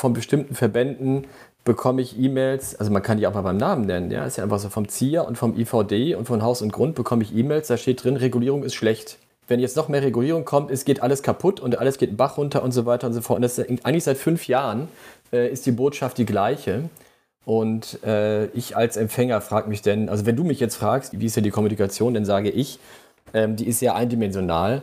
[0.00, 1.26] von bestimmten Verbänden
[1.64, 4.44] bekomme ich E-Mails, also man kann die auch mal beim Namen nennen, ja, ist ja
[4.44, 7.68] einfach so vom ZIA und vom IVD und von Haus und Grund bekomme ich E-Mails,
[7.68, 9.18] da steht drin, Regulierung ist schlecht.
[9.46, 12.38] Wenn jetzt noch mehr Regulierung kommt, es geht alles kaputt und alles geht einen Bach
[12.38, 13.36] runter und so weiter und so fort.
[13.36, 14.88] Und das eigentlich seit fünf Jahren
[15.32, 16.88] äh, ist die Botschaft die gleiche.
[17.44, 21.26] Und äh, ich als Empfänger frage mich denn, also wenn du mich jetzt fragst, wie
[21.26, 22.78] ist ja die Kommunikation, dann sage ich,
[23.34, 24.82] ähm, die ist sehr eindimensional.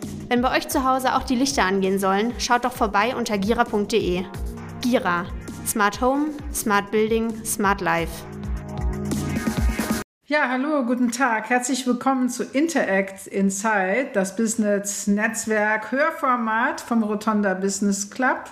[0.31, 4.23] Wenn bei euch zu Hause auch die Lichter angehen sollen, schaut doch vorbei unter gira.de.
[4.79, 5.25] Gira.
[5.67, 8.23] Smart Home, Smart Building, Smart Life.
[10.27, 11.49] Ja, hallo, guten Tag.
[11.49, 18.45] Herzlich willkommen zu Interact Inside, das Business-Netzwerk Hörformat vom Rotonda Business Club.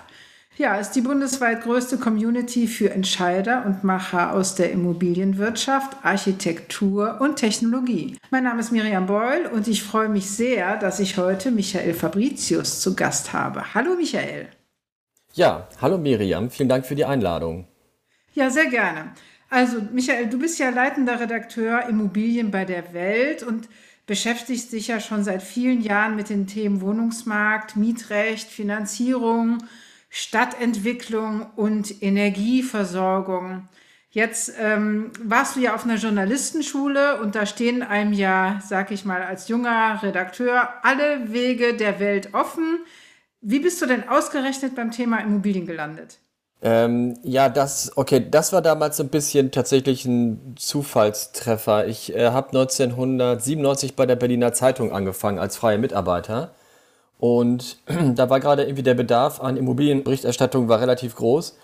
[0.60, 7.36] Ja, ist die bundesweit größte Community für Entscheider und Macher aus der Immobilienwirtschaft, Architektur und
[7.36, 8.18] Technologie.
[8.30, 12.82] Mein Name ist Miriam Beul und ich freue mich sehr, dass ich heute Michael Fabricius
[12.82, 13.72] zu Gast habe.
[13.72, 14.48] Hallo Michael.
[15.32, 17.66] Ja, hallo Miriam, vielen Dank für die Einladung.
[18.34, 19.12] Ja, sehr gerne.
[19.48, 23.70] Also Michael, du bist ja leitender Redakteur Immobilien bei der Welt und
[24.04, 29.62] beschäftigst dich ja schon seit vielen Jahren mit den Themen Wohnungsmarkt, Mietrecht, Finanzierung,
[30.10, 33.68] Stadtentwicklung und Energieversorgung.
[34.10, 39.04] Jetzt ähm, warst du ja auf einer Journalistenschule und da stehen einem ja, sag ich
[39.04, 42.80] mal, als junger Redakteur alle Wege der Welt offen.
[43.40, 46.18] Wie bist du denn ausgerechnet beim Thema Immobilien gelandet?
[46.60, 51.86] Ähm, ja, das, okay, das war damals so ein bisschen tatsächlich ein Zufallstreffer.
[51.86, 56.52] Ich äh, habe 1997 bei der Berliner Zeitung angefangen als freier Mitarbeiter
[57.20, 57.76] und
[58.14, 61.56] da war gerade irgendwie der Bedarf an Immobilienberichterstattung war relativ groß.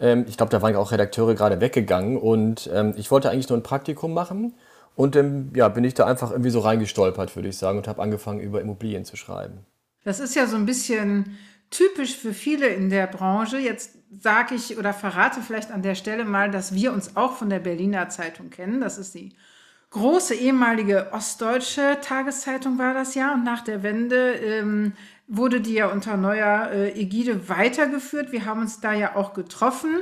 [0.00, 3.58] Ähm, ich glaube, da waren auch Redakteure gerade weggegangen und ähm, ich wollte eigentlich nur
[3.58, 4.54] ein Praktikum machen.
[4.94, 8.02] Und ähm, ja, bin ich da einfach irgendwie so reingestolpert, würde ich sagen, und habe
[8.02, 9.60] angefangen, über Immobilien zu schreiben.
[10.04, 11.38] Das ist ja so ein bisschen
[11.70, 13.58] typisch für viele in der Branche.
[13.58, 17.48] Jetzt sage ich oder verrate vielleicht an der Stelle mal, dass wir uns auch von
[17.48, 18.80] der Berliner Zeitung kennen.
[18.80, 19.34] Das ist die
[19.90, 23.34] große ehemalige ostdeutsche Tageszeitung war das ja.
[23.34, 24.92] Und nach der Wende ähm,
[25.26, 28.32] wurde die ja unter neuer äh, Ägide weitergeführt.
[28.32, 30.00] Wir haben uns da ja auch getroffen.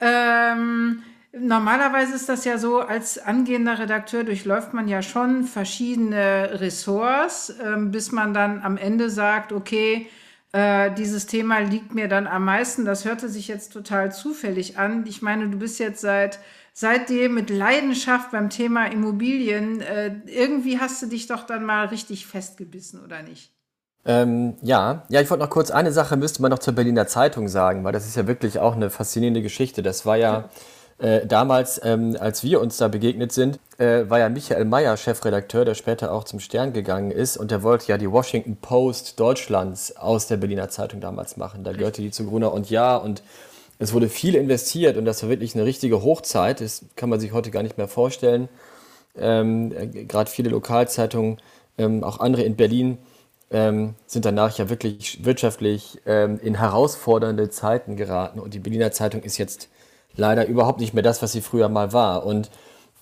[0.00, 7.54] Ähm, normalerweise ist das ja so, als angehender Redakteur durchläuft man ja schon verschiedene Ressorts,
[7.62, 10.08] ähm, bis man dann am Ende sagt, okay,
[10.52, 12.84] äh, dieses Thema liegt mir dann am meisten.
[12.84, 15.04] Das hörte sich jetzt total zufällig an.
[15.06, 16.38] Ich meine, du bist jetzt seit
[16.72, 19.80] seitdem mit Leidenschaft beim Thema Immobilien.
[19.80, 23.52] Äh, irgendwie hast du dich doch dann mal richtig festgebissen, oder nicht?
[24.04, 27.48] Ähm, ja, ja, ich wollte noch kurz eine Sache müsste man noch zur Berliner Zeitung
[27.48, 29.82] sagen, weil das ist ja wirklich auch eine faszinierende Geschichte.
[29.82, 30.48] Das war ja
[30.98, 35.64] äh, damals, ähm, als wir uns da begegnet sind, äh, war ja Michael Mayer Chefredakteur,
[35.64, 39.96] der später auch zum Stern gegangen ist und der wollte ja die Washington Post Deutschlands
[39.96, 41.62] aus der Berliner Zeitung damals machen.
[41.62, 43.22] Da gehörte die zu Gruner und Ja und
[43.82, 46.60] es wurde viel investiert und das war wirklich eine richtige Hochzeit.
[46.60, 48.48] Das kann man sich heute gar nicht mehr vorstellen.
[49.16, 51.38] Ähm, äh, Gerade viele Lokalzeitungen,
[51.78, 52.98] ähm, auch andere in Berlin,
[53.50, 58.38] ähm, sind danach ja wirklich wirtschaftlich ähm, in herausfordernde Zeiten geraten.
[58.38, 59.68] Und die Berliner Zeitung ist jetzt
[60.14, 62.24] leider überhaupt nicht mehr das, was sie früher mal war.
[62.24, 62.50] Und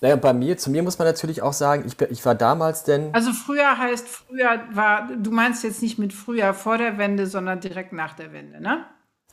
[0.01, 3.13] naja, bei mir, zu mir muss man natürlich auch sagen, ich, ich war damals denn.
[3.13, 7.59] Also früher heißt früher war, du meinst jetzt nicht mit früher vor der Wende, sondern
[7.59, 8.83] direkt nach der Wende, ne?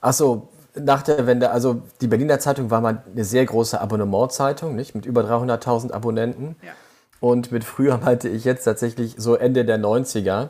[0.01, 4.75] Ach so, nach der Wende, also die Berliner Zeitung war mal eine sehr große Abonnementzeitung,
[4.77, 4.95] nicht?
[4.95, 6.57] Mit über 300.000 Abonnenten.
[6.63, 6.73] Ja.
[7.21, 10.49] Und mit früher meinte ich jetzt tatsächlich so Ende der 90er,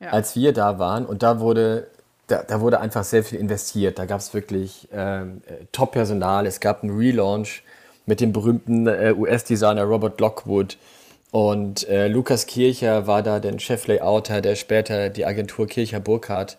[0.00, 0.10] ja.
[0.10, 1.04] als wir da waren.
[1.06, 1.88] Und da wurde,
[2.26, 3.98] da, da wurde einfach sehr viel investiert.
[3.98, 6.46] Da gab es wirklich ähm, äh, Top-Personal.
[6.46, 7.62] Es gab einen Relaunch
[8.06, 10.78] mit dem berühmten äh, US-Designer Robert Lockwood.
[11.32, 16.56] Und äh, Lukas Kircher war da der Cheflayouter, der später die Agentur Kircher Burkhardt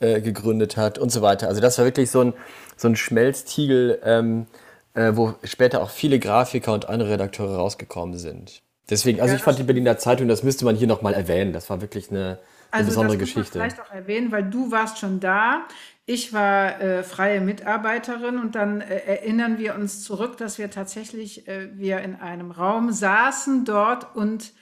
[0.00, 1.48] äh, gegründet hat und so weiter.
[1.48, 2.34] Also das war wirklich so ein,
[2.76, 4.46] so ein Schmelztiegel, ähm,
[4.94, 8.62] äh, wo später auch viele Grafiker und andere Redakteure rausgekommen sind.
[8.88, 11.52] Deswegen, also ja, ich fand die Berliner Zeitung, das müsste man hier nochmal erwähnen.
[11.52, 12.38] Das war wirklich eine, eine
[12.70, 13.58] also besondere das Geschichte.
[13.58, 15.66] Vielleicht auch erwähnen, weil du warst schon da.
[16.04, 21.48] Ich war äh, freie Mitarbeiterin und dann äh, erinnern wir uns zurück, dass wir tatsächlich
[21.48, 24.52] äh, wir in einem Raum saßen dort und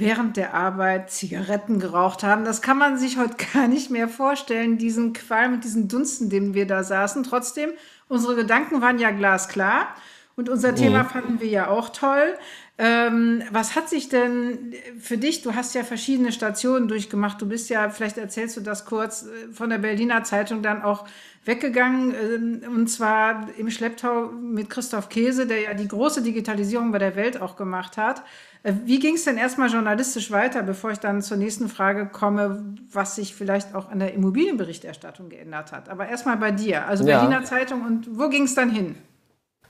[0.00, 2.44] während der Arbeit Zigaretten geraucht haben.
[2.44, 6.54] Das kann man sich heute gar nicht mehr vorstellen, diesen Qualm mit diesen Dunsten, denen
[6.54, 7.22] wir da saßen.
[7.22, 7.70] Trotzdem,
[8.08, 9.88] unsere Gedanken waren ja glasklar
[10.36, 10.76] und unser mhm.
[10.76, 12.34] Thema fanden wir ja auch toll.
[12.82, 17.68] Ähm, was hat sich denn für dich, du hast ja verschiedene Stationen durchgemacht, du bist
[17.68, 21.06] ja, vielleicht erzählst du das kurz, äh, von der Berliner Zeitung dann auch
[21.44, 22.14] weggegangen,
[22.62, 27.16] äh, und zwar im Schlepptau mit Christoph Käse, der ja die große Digitalisierung bei der
[27.16, 28.22] Welt auch gemacht hat.
[28.62, 32.64] Äh, wie ging es denn erstmal journalistisch weiter, bevor ich dann zur nächsten Frage komme,
[32.90, 35.90] was sich vielleicht auch an der Immobilienberichterstattung geändert hat?
[35.90, 37.44] Aber erstmal bei dir, also Berliner ja.
[37.44, 38.94] Zeitung und wo ging es dann hin?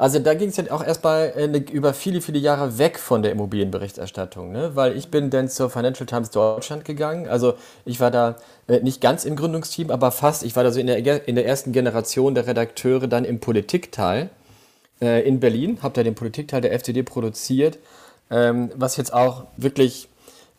[0.00, 3.32] Also da ging es ja auch erstmal äh, über viele, viele Jahre weg von der
[3.32, 4.70] Immobilienberichterstattung, ne?
[4.74, 7.28] weil ich bin dann zur Financial Times Deutschland gegangen.
[7.28, 7.52] Also
[7.84, 8.36] ich war da
[8.66, 10.42] äh, nicht ganz im Gründungsteam, aber fast.
[10.42, 14.30] Ich war da so in der, in der ersten Generation der Redakteure dann im Politikteil
[15.02, 17.76] äh, in Berlin, habe da den Politikteil der FCD produziert,
[18.30, 20.08] ähm, was jetzt auch wirklich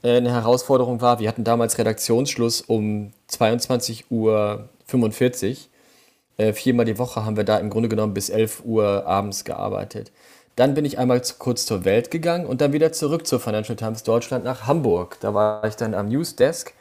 [0.04, 1.20] äh, eine Herausforderung war.
[1.20, 4.70] Wir hatten damals Redaktionsschluss um 22.45 Uhr
[6.38, 10.12] äh, viermal die Woche haben wir da im Grunde genommen bis 11 Uhr abends gearbeitet.
[10.56, 13.76] Dann bin ich einmal zu, kurz zur Welt gegangen und dann wieder zurück zur Financial
[13.76, 15.18] Times Deutschland nach Hamburg.
[15.22, 16.74] Da war ich dann am Newsdesk,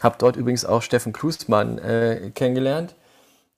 [0.00, 2.94] habe dort übrigens auch Steffen Klusmann äh, kennengelernt,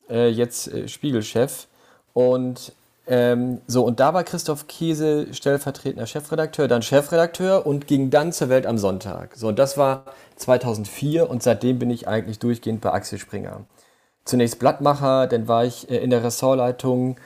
[0.08, 1.66] äh, jetzt äh, Spiegelchef.
[2.12, 2.72] Und
[3.06, 8.48] ähm, so, und da war Christoph Kiese stellvertretender Chefredakteur, dann Chefredakteur und ging dann zur
[8.48, 9.36] Welt am Sonntag.
[9.36, 10.04] So, und das war
[10.36, 13.64] 2004 und seitdem bin ich eigentlich durchgehend bei Axel Springer
[14.30, 17.16] zunächst Blattmacher, dann war ich äh, in der Ressortleitung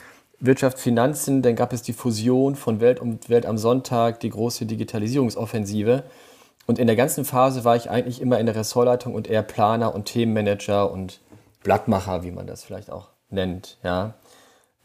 [0.40, 4.66] Wirtschaft, Finanzen, dann gab es die Fusion von Welt und Welt am Sonntag, die große
[4.66, 6.02] Digitalisierungsoffensive.
[6.66, 9.94] Und in der ganzen Phase war ich eigentlich immer in der Ressortleitung und eher Planer
[9.94, 11.20] und Themenmanager und
[11.62, 13.78] Blattmacher, wie man das vielleicht auch nennt.
[13.82, 14.14] Ja.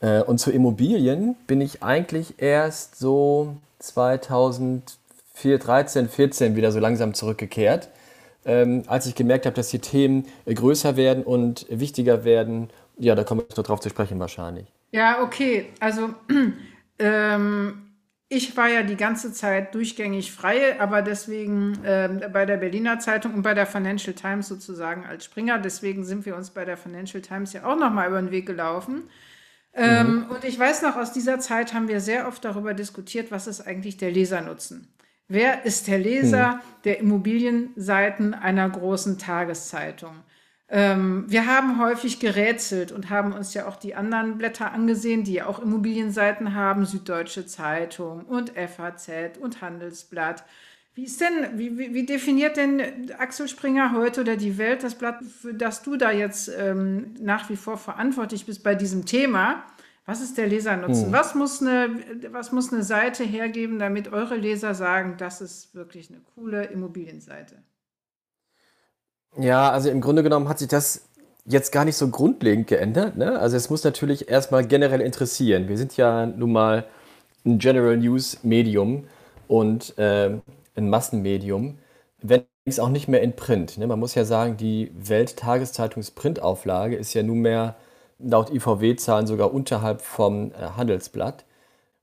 [0.02, 7.90] Äh, und zu Immobilien bin ich eigentlich erst so 2013, 14 wieder so langsam zurückgekehrt
[8.50, 12.70] ähm, als ich gemerkt habe, dass die Themen äh, größer werden und wichtiger werden.
[12.98, 14.66] Ja, da kommen wir noch drauf zu sprechen wahrscheinlich.
[14.92, 15.68] Ja, okay.
[15.80, 16.16] Also
[17.00, 17.82] ähm,
[18.28, 23.36] ich war ja die ganze Zeit durchgängig frei, aber deswegen ähm, bei der Berliner Zeitung
[23.36, 25.60] und bei der Financial Times sozusagen als Springer.
[25.60, 29.04] Deswegen sind wir uns bei der Financial Times ja auch nochmal über den Weg gelaufen.
[29.76, 30.26] Ähm, mhm.
[30.32, 33.62] Und ich weiß noch, aus dieser Zeit haben wir sehr oft darüber diskutiert, was ist
[33.62, 34.88] eigentlich der Lesernutzen.
[35.32, 36.60] Wer ist der Leser hm.
[36.86, 40.16] der Immobilienseiten einer großen Tageszeitung?
[40.68, 45.34] Ähm, wir haben häufig gerätselt und haben uns ja auch die anderen Blätter angesehen, die
[45.34, 50.44] ja auch Immobilienseiten haben, Süddeutsche Zeitung und FAZ und Handelsblatt.
[50.96, 55.24] Wie ist denn, wie, wie, definiert denn Axel Springer heute oder die Welt das Blatt,
[55.24, 59.64] für das du da jetzt ähm, nach wie vor verantwortlich bist bei diesem Thema?
[60.10, 61.06] Was ist der Lesernutzen?
[61.06, 61.14] Hm.
[61.14, 61.92] Was, muss eine,
[62.32, 67.58] was muss eine Seite hergeben, damit eure Leser sagen, das ist wirklich eine coole Immobilienseite?
[69.38, 71.08] Ja, also im Grunde genommen hat sich das
[71.46, 73.18] jetzt gar nicht so grundlegend geändert.
[73.18, 73.38] Ne?
[73.38, 75.68] Also es muss natürlich erstmal generell interessieren.
[75.68, 76.88] Wir sind ja nun mal
[77.46, 79.04] ein General News Medium
[79.48, 80.32] und äh,
[80.76, 81.78] ein Massenmedium,
[82.20, 83.78] wenn es auch nicht mehr in Print.
[83.78, 83.86] Ne?
[83.86, 87.76] Man muss ja sagen, die Welt-Tageszeitungs-Printauflage ist ja nunmehr
[88.20, 91.46] laut IVW-Zahlen sogar unterhalb vom äh, Handelsblatt.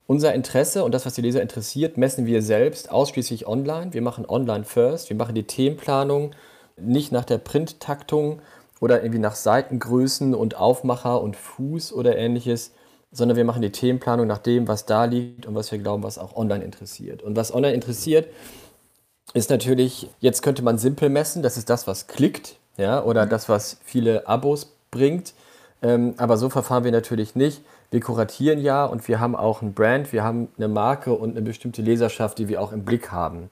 [0.07, 3.93] Unser Interesse und das, was die Leser interessiert, messen wir selbst ausschließlich online.
[3.93, 5.09] Wir machen online first.
[5.09, 6.31] Wir machen die Themenplanung
[6.77, 8.41] nicht nach der Printtaktung
[8.79, 12.71] oder irgendwie nach Seitengrößen und Aufmacher und Fuß oder ähnliches,
[13.11, 16.17] sondern wir machen die Themenplanung nach dem, was da liegt und was wir glauben, was
[16.17, 17.23] auch online interessiert.
[17.23, 18.27] Und was online interessiert,
[19.33, 23.49] ist natürlich, jetzt könnte man simpel messen, das ist das, was klickt, ja, oder das,
[23.49, 25.33] was viele Abos bringt.
[25.81, 27.63] Ähm, aber so verfahren wir natürlich nicht.
[27.91, 31.41] Wir kuratieren ja und wir haben auch ein Brand, wir haben eine Marke und eine
[31.41, 33.49] bestimmte Leserschaft, die wir auch im Blick haben.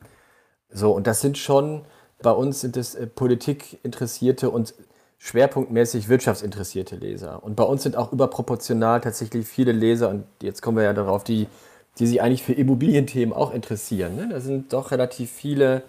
[0.69, 1.85] So, und das sind schon,
[2.21, 4.73] bei uns sind es äh, politikinteressierte und
[5.17, 7.43] schwerpunktmäßig wirtschaftsinteressierte Leser.
[7.43, 11.23] Und bei uns sind auch überproportional tatsächlich viele Leser, und jetzt kommen wir ja darauf,
[11.23, 11.47] die,
[11.97, 14.15] die sich eigentlich für Immobilienthemen auch interessieren.
[14.15, 14.27] Ne?
[14.29, 15.83] Da sind doch relativ viele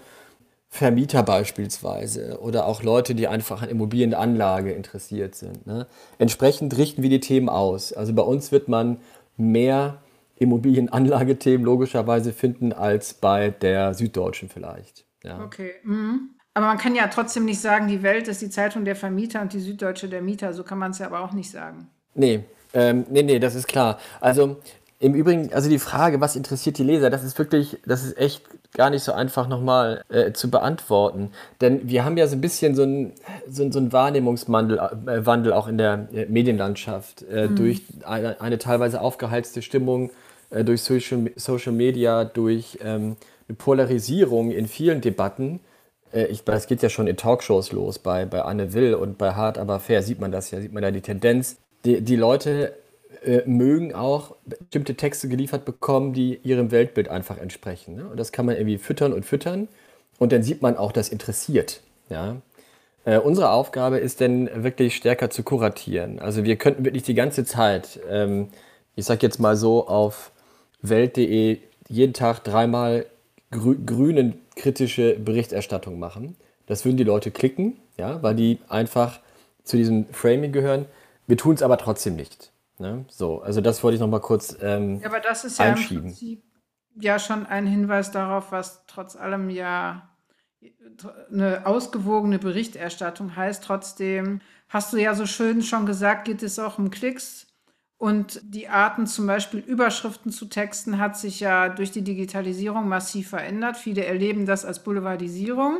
[0.76, 5.66] Vermieter beispielsweise oder auch Leute, die einfach an Immobilienanlage interessiert sind.
[5.66, 5.86] Ne?
[6.18, 7.92] Entsprechend richten wir die Themen aus.
[7.92, 8.98] Also bei uns wird man
[9.36, 10.02] mehr
[10.36, 15.06] Immobilienanlagethemen logischerweise finden als bei der Süddeutschen vielleicht.
[15.22, 15.42] Ja.
[15.42, 15.72] Okay.
[15.82, 16.30] Mhm.
[16.54, 19.52] Aber man kann ja trotzdem nicht sagen, die Welt ist die Zeitung der Vermieter und
[19.52, 20.52] die Süddeutsche der Mieter.
[20.52, 21.88] So kann man es ja aber auch nicht sagen.
[22.14, 23.98] Nee, ähm, nee, nee, das ist klar.
[24.20, 24.56] Also
[24.98, 28.42] im Übrigen, also die Frage, was interessiert die Leser, das ist wirklich, das ist echt
[28.76, 31.30] gar nicht so einfach nochmal äh, zu beantworten.
[31.60, 33.12] Denn wir haben ja so ein bisschen so einen
[33.48, 37.56] so, so ein Wahrnehmungswandel äh, Wandel auch in der äh, Medienlandschaft äh, mhm.
[37.56, 40.10] durch eine, eine, teilweise aufgeheizte Stimmung,
[40.50, 43.16] äh, durch Social, Social Media, durch ähm,
[43.48, 45.60] eine Polarisierung in vielen Debatten.
[46.12, 49.32] Äh, ich, das geht ja schon in Talkshows los, bei, bei Anne Will und bei
[49.32, 51.56] Hart aber fair sieht man das ja, sieht man ja die Tendenz.
[51.84, 52.72] Die, die Leute
[53.26, 57.96] äh, mögen auch bestimmte Texte geliefert bekommen, die ihrem Weltbild einfach entsprechen.
[57.96, 58.08] Ne?
[58.08, 59.68] Und das kann man irgendwie füttern und füttern.
[60.18, 61.80] Und dann sieht man auch, das interessiert.
[62.08, 62.36] Ja?
[63.04, 66.18] Äh, unsere Aufgabe ist dann wirklich stärker zu kuratieren.
[66.18, 68.48] Also wir könnten wirklich die ganze Zeit, ähm,
[68.94, 70.32] ich sage jetzt mal so, auf
[70.82, 73.06] welt.de jeden Tag dreimal
[73.50, 76.36] grü grünen kritische Berichterstattung machen.
[76.66, 79.20] Das würden die Leute klicken, ja, weil die einfach
[79.62, 80.86] zu diesem Framing gehören.
[81.26, 82.50] Wir tun es aber trotzdem nicht.
[82.78, 83.04] Ne?
[83.08, 86.04] So, also das wollte ich noch mal kurz ähm, ja, aber das ist ja einschieben.
[86.04, 86.42] im Prinzip
[87.00, 90.10] ja schon ein Hinweis darauf, was trotz allem ja
[91.30, 93.64] eine ausgewogene Berichterstattung heißt.
[93.64, 97.46] Trotzdem hast du ja so schön schon gesagt, geht es auch um Klicks.
[97.98, 103.30] Und die Arten, zum Beispiel Überschriften zu texten, hat sich ja durch die Digitalisierung massiv
[103.30, 103.78] verändert.
[103.78, 105.78] Viele erleben das als Boulevardisierung,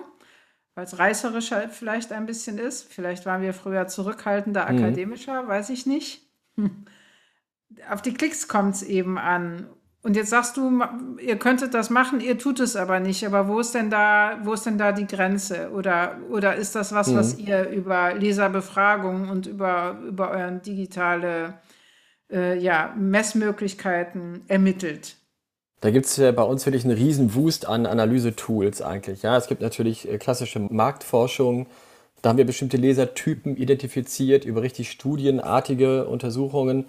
[0.75, 2.91] weil es reißerischer vielleicht ein bisschen ist.
[2.91, 4.79] Vielleicht waren wir früher zurückhaltender, mhm.
[4.79, 6.26] akademischer, weiß ich nicht.
[7.91, 9.67] Auf die Klicks kommt es eben an.
[10.03, 10.83] Und jetzt sagst du,
[11.21, 13.27] ihr könntet das machen, ihr tut es aber nicht.
[13.27, 15.71] Aber wo ist denn da, wo ist denn da die Grenze?
[15.73, 17.17] Oder, oder ist das was, mhm.
[17.17, 21.55] was ihr über Leserbefragung und über, über euren digitale
[22.31, 25.17] äh, ja, Messmöglichkeiten ermittelt?
[25.81, 29.23] Da gibt es ja bei uns wirklich einen riesen Wust an Analysetools eigentlich.
[29.23, 31.67] Ja, es gibt natürlich äh, klassische Marktforschung.
[32.27, 36.87] Da haben wir bestimmte Lesertypen identifiziert über richtig studienartige Untersuchungen.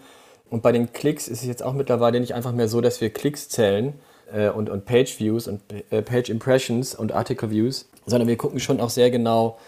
[0.50, 3.12] Und bei den Klicks ist es jetzt auch mittlerweile nicht einfach mehr so, dass wir
[3.12, 3.94] Klicks zählen
[4.34, 8.60] äh, und, und Page Views und äh, Page Impressions und Article Views, sondern wir gucken
[8.60, 9.60] schon auch sehr genau,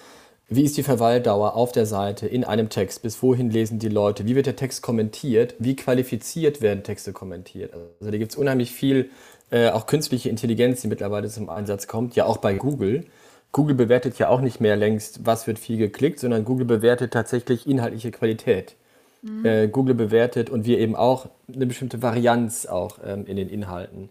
[0.48, 4.26] wie ist die Verweildauer auf der Seite in einem Text, bis wohin lesen die Leute,
[4.26, 7.76] wie wird der Text kommentiert, wie qualifiziert werden Texte kommentiert.
[8.00, 9.12] Also da gibt es unheimlich viel,
[9.52, 13.06] äh, auch künstliche Intelligenz, die mittlerweile zum Einsatz kommt, ja auch bei Google.
[13.52, 17.68] Google bewertet ja auch nicht mehr längst, was wird viel geklickt, sondern Google bewertet tatsächlich
[17.68, 18.76] inhaltliche Qualität
[19.22, 19.46] mhm.
[19.46, 24.10] äh, Google bewertet und wir eben auch eine bestimmte Varianz auch ähm, in den Inhalten.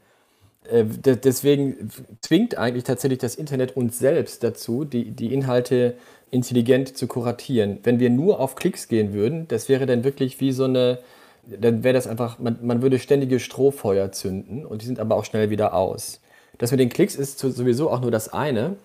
[0.71, 1.90] Äh, deswegen
[2.21, 5.95] zwingt eigentlich tatsächlich das Internet uns selbst dazu, die, die Inhalte
[6.30, 7.78] intelligent zu kuratieren.
[7.85, 10.99] Wenn wir nur auf Klicks gehen würden, das wäre dann wirklich wie so eine,
[11.47, 15.25] dann wäre das einfach, man, man würde ständige Strohfeuer zünden und die sind aber auch
[15.25, 16.21] schnell wieder aus.
[16.59, 18.76] Das mit den Klicks ist sowieso auch nur das eine.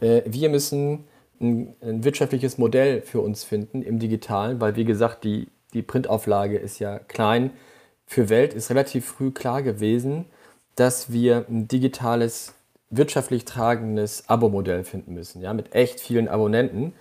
[0.00, 1.04] Äh, wir müssen
[1.40, 6.56] ein, ein wirtschaftliches Modell für uns finden im Digitalen, weil wie gesagt, die, die Printauflage
[6.56, 7.50] ist ja klein.
[8.06, 10.26] Für Welt ist relativ früh klar gewesen,
[10.76, 12.54] dass wir ein digitales,
[12.90, 16.92] wirtschaftlich tragendes Abo-Modell finden müssen, ja, mit echt vielen Abonnenten.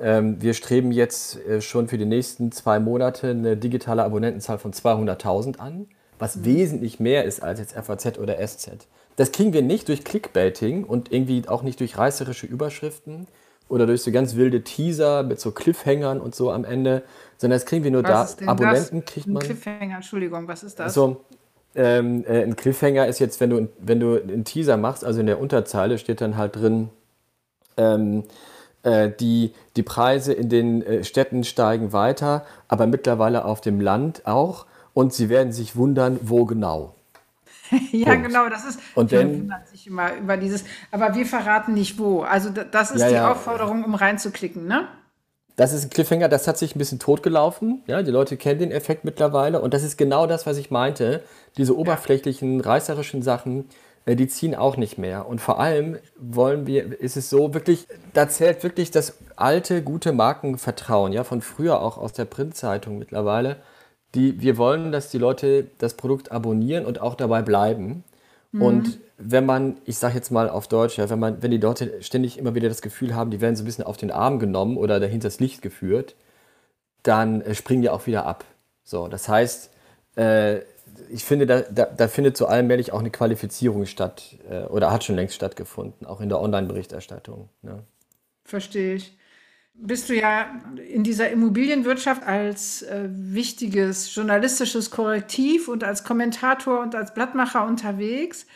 [0.00, 4.72] Ähm, wir streben jetzt äh, schon für die nächsten zwei Monate eine digitale Abonnentenzahl von
[4.72, 5.86] 200.000 an,
[6.18, 6.44] was mhm.
[6.44, 8.88] wesentlich mehr ist als jetzt FAZ oder SZ.
[9.18, 13.26] Das kriegen wir nicht durch Clickbaiting und irgendwie auch nicht durch reißerische Überschriften,
[13.68, 17.02] oder durch so ganz wilde Teaser mit so Cliffhangern und so am Ende,
[17.36, 18.46] sondern das kriegen wir nur was da.
[18.46, 19.12] Abonnenten das?
[19.12, 19.42] kriegt man.
[19.42, 20.86] Ein Cliffhanger, Entschuldigung, was ist das?
[20.86, 21.24] Also,
[21.74, 25.26] ähm, äh, ein Cliffhanger ist jetzt, wenn du, wenn du einen Teaser machst, also in
[25.26, 26.88] der Unterzeile steht dann halt drin,
[27.76, 28.24] ähm,
[28.82, 34.26] äh, die, die Preise in den äh, Städten steigen weiter, aber mittlerweile auf dem Land
[34.26, 36.94] auch und sie werden sich wundern, wo genau.
[37.92, 38.28] ja, Punkt.
[38.28, 42.22] genau, das ist, und dann, wundert sich immer über dieses, aber wir verraten nicht wo.
[42.22, 43.32] Also das ist ja, die ja.
[43.32, 44.88] Aufforderung, um reinzuklicken, ne?
[45.56, 47.82] Das ist ein Cliffhanger, das hat sich ein bisschen totgelaufen.
[47.88, 49.60] Ja, die Leute kennen den Effekt mittlerweile.
[49.60, 51.24] Und das ist genau das, was ich meinte.
[51.56, 53.64] Diese oberflächlichen, reißerischen Sachen,
[54.06, 55.26] äh, die ziehen auch nicht mehr.
[55.26, 60.12] Und vor allem wollen wir, ist es so wirklich, da zählt wirklich das alte, gute
[60.12, 63.56] Markenvertrauen, ja, von früher auch aus der Printzeitung mittlerweile
[64.14, 68.04] die, wir wollen, dass die Leute das Produkt abonnieren und auch dabei bleiben.
[68.52, 68.62] Mhm.
[68.62, 72.02] Und wenn man, ich sage jetzt mal auf Deutsch, ja, wenn man, wenn die Leute
[72.02, 74.76] ständig immer wieder das Gefühl haben, die werden so ein bisschen auf den Arm genommen
[74.76, 76.14] oder dahinter das Licht geführt,
[77.02, 78.44] dann äh, springen die auch wieder ab.
[78.84, 79.70] So, das heißt,
[80.16, 80.60] äh,
[81.10, 85.04] ich finde, da, da, da, findet so allmählich auch eine Qualifizierung statt äh, oder hat
[85.04, 87.48] schon längst stattgefunden, auch in der Online-Berichterstattung.
[87.62, 87.82] Ne?
[88.44, 89.17] Verstehe ich
[89.80, 90.46] bist du ja
[90.88, 98.46] in dieser Immobilienwirtschaft als äh, wichtiges journalistisches Korrektiv und als Kommentator und als Blattmacher unterwegs.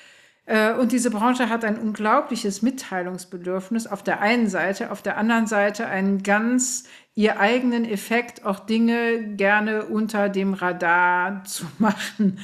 [0.47, 5.47] Äh, und diese Branche hat ein unglaubliches Mitteilungsbedürfnis auf der einen Seite, auf der anderen
[5.47, 12.41] Seite einen ganz ihr eigenen Effekt, auch Dinge gerne unter dem Radar zu machen.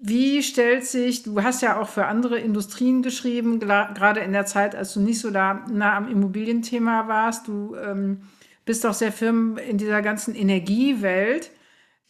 [0.00, 4.76] Wie stellt sich, du hast ja auch für andere Industrien geschrieben, gerade in der Zeit,
[4.76, 7.48] als du nicht so da nah am Immobilienthema warst.
[7.48, 8.22] Du ähm,
[8.64, 11.50] bist auch sehr firm in dieser ganzen Energiewelt.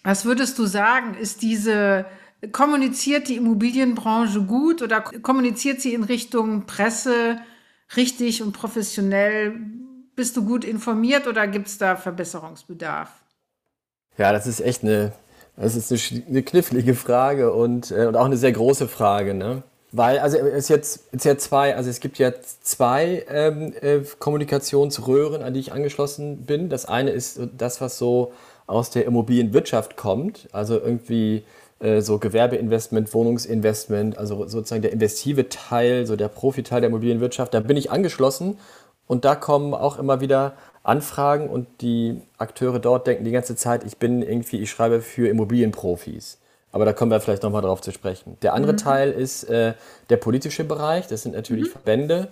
[0.03, 2.05] Was würdest du sagen, ist diese
[2.53, 7.41] kommuniziert die Immobilienbranche gut oder kommuniziert sie in Richtung Presse
[7.97, 9.59] richtig und professionell?
[10.15, 13.11] Bist du gut informiert oder gibt es da Verbesserungsbedarf?
[14.17, 15.13] Ja, das ist echt eine,
[15.61, 19.35] das ist eine, eine knifflige Frage und, äh, und auch eine sehr große Frage.
[19.35, 19.63] Ne?
[19.91, 25.43] Weil, also es jetzt, es ja zwei, also es gibt jetzt zwei ähm, äh, Kommunikationsröhren,
[25.43, 26.69] an die ich angeschlossen bin.
[26.69, 28.33] Das eine ist das, was so
[28.67, 31.43] aus der Immobilienwirtschaft kommt, also irgendwie
[31.81, 37.55] äh, so Gewerbeinvestment, Wohnungsinvestment, also sozusagen der investive Teil, so der Profiteil der Immobilienwirtschaft.
[37.55, 38.59] Da bin ich angeschlossen
[39.07, 43.85] und da kommen auch immer wieder Anfragen und die Akteure dort denken die ganze Zeit,
[43.85, 46.39] ich bin irgendwie, ich schreibe für Immobilienprofis.
[46.71, 48.37] Aber da kommen wir vielleicht nochmal drauf zu sprechen.
[48.43, 48.79] Der andere mhm.
[48.79, 49.75] Teil ist äh,
[50.11, 51.07] der politische Bereich.
[51.07, 51.73] Das sind natürlich mhm.
[51.73, 52.29] Verbände.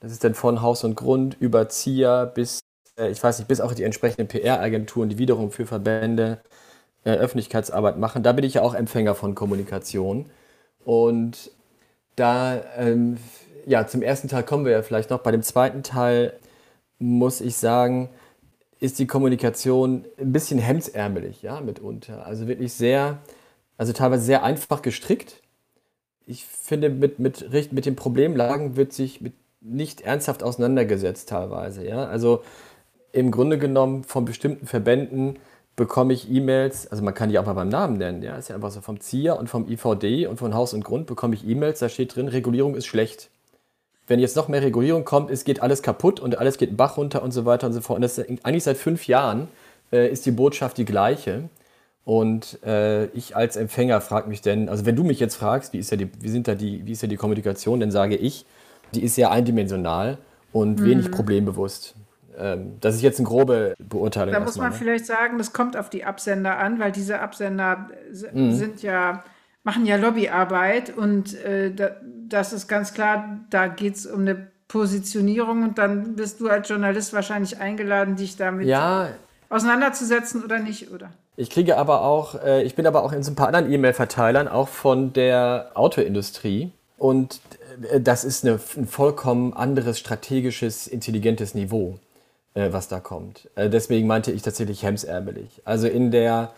[0.00, 2.60] Das ist dann von Haus und Grund über ZIA bis,
[2.96, 6.40] äh, ich weiß nicht, bis auch die entsprechenden PR-Agenturen, die wiederum für Verbände
[7.04, 8.22] äh, Öffentlichkeitsarbeit machen.
[8.22, 10.30] Da bin ich ja auch Empfänger von Kommunikation.
[10.84, 11.50] Und
[12.16, 13.16] da, ähm,
[13.66, 15.20] ja, zum ersten Teil kommen wir ja vielleicht noch.
[15.20, 16.34] Bei dem zweiten Teil
[17.02, 18.08] muss ich sagen,
[18.80, 22.26] ist die Kommunikation ein bisschen hemdsärmelig, ja, mitunter.
[22.26, 23.18] Also wirklich sehr,
[23.76, 25.40] also teilweise sehr einfach gestrickt.
[26.26, 32.04] Ich finde, mit, mit, mit den Problemlagen wird sich mit nicht ernsthaft auseinandergesetzt teilweise, ja.
[32.04, 32.42] Also
[33.12, 35.38] im Grunde genommen von bestimmten Verbänden
[35.76, 38.56] bekomme ich E-Mails, also man kann die auch mal beim Namen nennen, ja, ist ja
[38.56, 41.78] einfach so vom ZIA und vom IVD und von Haus und Grund bekomme ich E-Mails,
[41.78, 43.30] da steht drin, Regulierung ist schlecht.
[44.06, 47.22] Wenn jetzt noch mehr Regulierung kommt, es geht alles kaputt und alles geht Bach runter
[47.22, 47.96] und so weiter und so fort.
[47.96, 49.48] Und das ist eigentlich seit fünf Jahren
[49.92, 51.48] äh, ist die Botschaft die gleiche.
[52.04, 55.78] Und äh, ich als Empfänger frage mich denn, also wenn du mich jetzt fragst, wie
[55.78, 58.44] ist ja die, wie sind da die, wie ist ja die Kommunikation, dann sage ich,
[58.92, 60.18] die ist sehr eindimensional
[60.52, 60.84] und mhm.
[60.84, 61.94] wenig problembewusst.
[62.36, 64.32] Ähm, das ist jetzt eine grobe Beurteilung.
[64.32, 64.76] Da muss man ne?
[64.76, 67.88] vielleicht sagen, das kommt auf die Absender an, weil diese Absender
[68.32, 68.52] mhm.
[68.52, 69.22] sind ja,
[69.62, 71.92] machen ja Lobbyarbeit und äh, da,
[72.32, 76.68] das ist ganz klar, da geht es um eine Positionierung und dann bist du als
[76.68, 79.08] Journalist wahrscheinlich eingeladen, dich damit ja.
[79.48, 81.10] auseinanderzusetzen oder nicht, oder?
[81.36, 84.48] Ich kriege aber auch, äh, ich bin aber auch in so ein paar anderen E-Mail-Verteilern,
[84.48, 86.72] auch von der Autoindustrie.
[86.98, 87.40] Und
[87.90, 91.98] äh, das ist eine, ein vollkommen anderes strategisches, intelligentes Niveau
[92.54, 93.48] äh, was da kommt.
[93.54, 95.62] Äh, deswegen meinte ich tatsächlich hemsärmelig.
[95.64, 96.52] Also in der,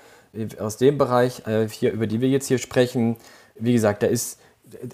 [0.59, 3.17] aus dem Bereich, äh, hier, über die wir jetzt hier sprechen,
[3.55, 4.41] wie gesagt, da ist,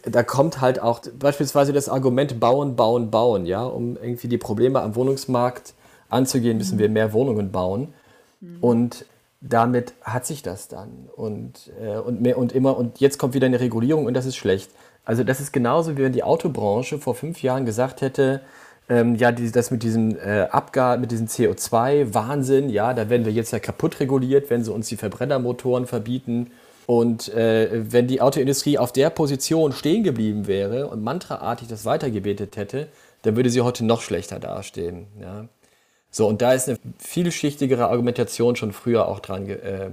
[0.03, 4.81] da kommt halt auch beispielsweise das Argument bauen, bauen, bauen, ja, um irgendwie die Probleme
[4.81, 5.75] am Wohnungsmarkt
[6.09, 7.93] anzugehen, müssen wir mehr Wohnungen bauen.
[8.40, 8.59] Mhm.
[8.61, 9.05] Und
[9.40, 11.09] damit hat sich das dann.
[11.16, 14.37] Und, äh, und, mehr, und immer, und jetzt kommt wieder eine Regulierung und das ist
[14.37, 14.71] schlecht.
[15.05, 18.43] Also das ist genauso, wie wenn die Autobranche vor fünf Jahren gesagt hätte,
[18.88, 23.33] ähm, ja, die, das mit diesem äh, Abgas, mit diesem CO2-Wahnsinn, ja, da werden wir
[23.33, 26.51] jetzt ja kaputt reguliert, wenn sie uns die Verbrennermotoren verbieten.
[26.90, 32.57] Und äh, wenn die Autoindustrie auf der Position stehen geblieben wäre und mantraartig das weitergebetet
[32.57, 32.88] hätte,
[33.22, 35.07] dann würde sie heute noch schlechter dastehen.
[35.20, 35.44] Ja.
[36.11, 39.90] So, und da ist eine vielschichtigere Argumentation schon früher auch dran äh, äh,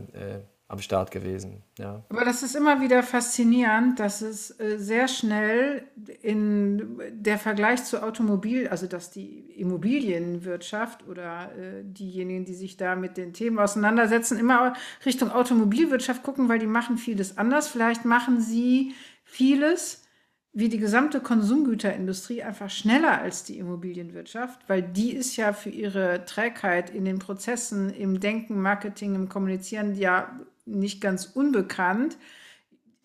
[0.70, 1.64] am Start gewesen.
[1.80, 2.04] Ja.
[2.10, 5.84] Aber das ist immer wieder faszinierend, dass es äh, sehr schnell
[6.22, 12.96] in der Vergleich zur Automobil, also dass die Immobilienwirtschaft oder äh, diejenigen, die sich da
[12.98, 14.74] mit den Themen auseinandersetzen, immer
[15.06, 17.70] Richtung Automobilwirtschaft gucken, weil die machen vieles anders.
[17.70, 20.04] Vielleicht machen sie vieles
[20.52, 26.26] wie die gesamte Konsumgüterindustrie einfach schneller als die Immobilienwirtschaft, weil die ist ja für ihre
[26.26, 32.18] Trägheit in den Prozessen, im Denken, Marketing, im Kommunizieren ja nicht ganz unbekannt.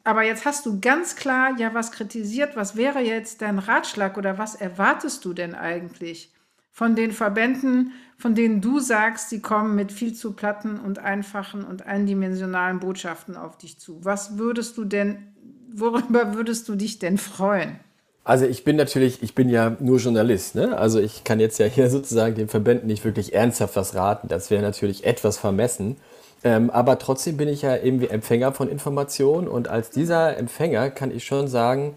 [0.04, 2.56] Aber jetzt hast du ganz klar ja was kritisiert.
[2.56, 6.32] Was wäre jetzt dein Ratschlag oder was erwartest du denn eigentlich
[6.72, 11.64] von den Verbänden, von denen du sagst, sie kommen mit viel zu platten und einfachen
[11.64, 14.04] und eindimensionalen Botschaften auf dich zu?
[14.04, 15.34] Was würdest du denn,
[15.72, 17.78] worüber würdest du dich denn freuen?
[18.24, 20.78] Also ich bin natürlich, ich bin ja nur Journalist, ne?
[20.78, 24.28] Also ich kann jetzt ja hier sozusagen den Verbänden nicht wirklich ernsthaft was raten.
[24.28, 25.96] Das wäre natürlich etwas vermessen.
[26.44, 31.14] Ähm, aber trotzdem bin ich ja irgendwie Empfänger von Informationen und als dieser Empfänger kann
[31.14, 31.94] ich schon sagen,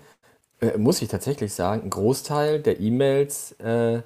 [0.61, 4.01] äh, muss ich tatsächlich sagen, ein Großteil der E-Mails, äh,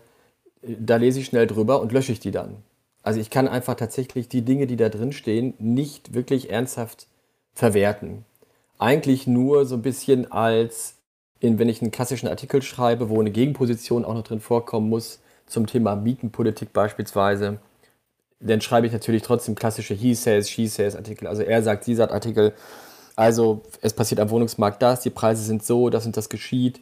[0.61, 2.57] da lese ich schnell drüber und lösche ich die dann.
[3.03, 7.07] Also ich kann einfach tatsächlich die Dinge, die da drin stehen, nicht wirklich ernsthaft
[7.53, 8.25] verwerten.
[8.77, 10.95] Eigentlich nur so ein bisschen als,
[11.39, 15.19] in, wenn ich einen klassischen Artikel schreibe, wo eine Gegenposition auch noch drin vorkommen muss,
[15.47, 17.59] zum Thema Mietenpolitik beispielsweise,
[18.39, 21.27] dann schreibe ich natürlich trotzdem klassische He says, She says Artikel.
[21.27, 22.53] Also er sagt, sie sagt Artikel.
[23.15, 26.79] Also es passiert am Wohnungsmarkt das, die Preise sind so, das und das geschieht.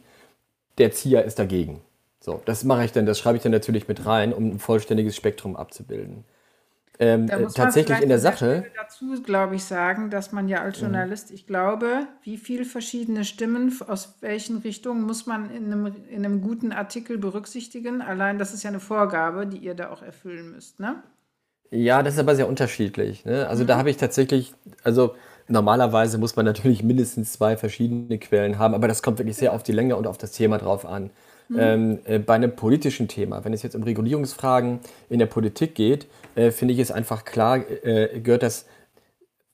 [0.78, 1.80] Der Zieher ist dagegen.
[2.20, 5.16] So, das mache ich dann, das schreibe ich dann natürlich mit rein, um ein vollständiges
[5.16, 6.24] Spektrum abzubilden.
[7.00, 8.62] ähm, äh, tatsächlich in der Sache.
[8.62, 10.84] Der dazu, glaube ich, sagen, dass man ja als mhm.
[10.84, 16.24] Journalist, ich glaube, wie viele verschiedene Stimmen aus welchen Richtungen muss man in einem, in
[16.24, 18.00] einem guten Artikel berücksichtigen.
[18.00, 21.02] Allein das ist ja eine Vorgabe, die ihr da auch erfüllen müsst, ne?
[21.70, 23.24] Ja, das ist aber sehr unterschiedlich.
[23.24, 23.46] Ne?
[23.48, 23.68] Also mhm.
[23.68, 24.54] da habe ich tatsächlich,
[24.84, 25.14] also
[25.48, 29.62] normalerweise muss man natürlich mindestens zwei verschiedene Quellen haben, aber das kommt wirklich sehr auf
[29.62, 31.10] die Länge und auf das Thema drauf an.
[31.48, 31.58] Mhm.
[31.58, 36.06] Ähm, äh, bei einem politischen Thema, wenn es jetzt um Regulierungsfragen in der Politik geht,
[36.34, 38.66] äh, finde ich es einfach klar, äh, gehört das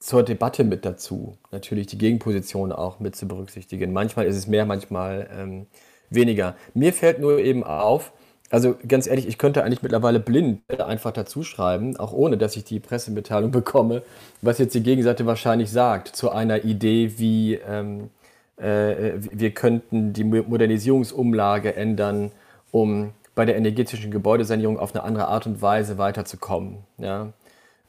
[0.01, 1.39] zur Debatte mit dazu.
[1.51, 3.93] Natürlich die Gegenposition auch mit zu berücksichtigen.
[3.93, 5.67] Manchmal ist es mehr, manchmal ähm,
[6.11, 6.57] weniger.
[6.75, 8.13] Mir fällt nur eben auf,
[8.51, 12.65] also ganz ehrlich, ich könnte eigentlich mittlerweile blind einfach dazu schreiben, auch ohne dass ich
[12.65, 14.03] die Pressemitteilung bekomme,
[14.43, 18.11] was jetzt die Gegenseite wahrscheinlich sagt zu einer Idee wie ähm,
[18.57, 22.31] äh, wir könnten die Modernisierungsumlage ändern,
[22.71, 26.79] um bei der energetischen Gebäudesanierung auf eine andere Art und Weise weiterzukommen.
[26.99, 27.33] Ja?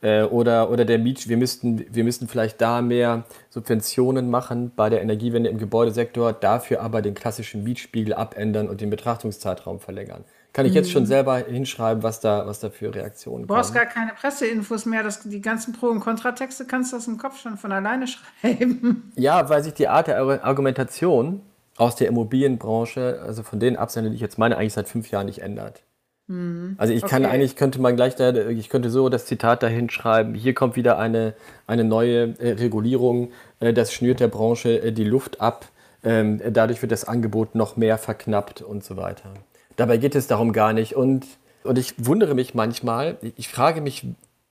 [0.02, 4.90] Äh, oder, oder der Miet, wir müssten, wir müssten vielleicht da mehr Subventionen machen bei
[4.90, 10.24] der Energiewende im Gebäudesektor, dafür aber den klassischen Mietspiegel abändern und den Betrachtungszeitraum verlängern.
[10.56, 11.08] Kann ich jetzt schon mhm.
[11.08, 13.48] selber hinschreiben, was da, was da für Reaktionen kommen?
[13.50, 15.04] Du brauchst gar keine Presseinfos mehr.
[15.04, 18.08] Das, die ganzen Pro- und Kontratexte kannst du aus dem Kopf schon von alleine
[18.42, 19.12] schreiben.
[19.18, 21.42] Ja, weil sich die Art der Argumentation
[21.76, 25.26] aus der Immobilienbranche, also von den Absendern, die ich jetzt meine, eigentlich seit fünf Jahren
[25.26, 25.84] nicht ändert.
[26.28, 26.76] Mhm.
[26.78, 27.34] Also ich kann okay.
[27.34, 30.98] eigentlich, könnte man gleich da, ich könnte so das Zitat dahin schreiben, hier kommt wieder
[30.98, 31.34] eine,
[31.68, 35.66] eine neue äh, Regulierung, äh, das schnürt der Branche äh, die Luft ab,
[36.02, 39.34] ähm, dadurch wird das Angebot noch mehr verknappt und so weiter.
[39.76, 40.96] Dabei geht es darum gar nicht.
[40.96, 41.26] Und,
[41.64, 44.06] und ich wundere mich manchmal, ich frage mich,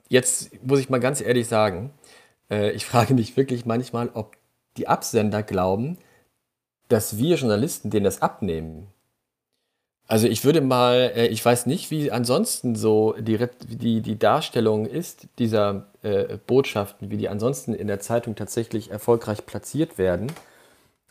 [0.09, 1.91] jetzt muss ich mal ganz ehrlich sagen,
[2.51, 4.37] äh, ich frage mich wirklich manchmal, ob
[4.77, 5.99] die Absender glauben,
[6.89, 8.89] dass wir Journalisten denen das abnehmen.
[10.07, 14.85] Also ich würde mal, äh, ich weiß nicht, wie ansonsten so die, die, die Darstellung
[14.87, 20.31] ist dieser äh, Botschaften, wie die ansonsten in der Zeitung tatsächlich erfolgreich platziert werden.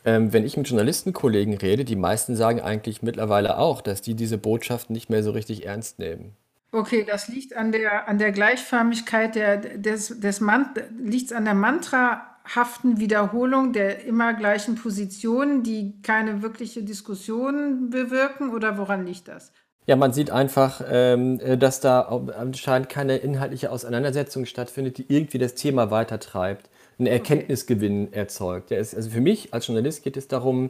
[0.05, 4.37] Ähm, wenn ich mit Journalistenkollegen rede, die meisten sagen eigentlich mittlerweile auch, dass die diese
[4.37, 6.35] Botschaften nicht mehr so richtig ernst nehmen.
[6.73, 12.99] Okay, das liegt an der, an der Gleichförmigkeit der, des, des Man an der mantrahaften
[12.99, 19.51] Wiederholung der immer gleichen Positionen, die keine wirkliche Diskussion bewirken oder woran liegt das?
[19.85, 22.01] Ja, man sieht einfach, ähm, dass da
[22.37, 28.69] anscheinend keine inhaltliche Auseinandersetzung stattfindet, die irgendwie das Thema weitertreibt einen Erkenntnisgewinn erzeugt.
[28.69, 30.69] Der ist, also für mich als Journalist geht es darum,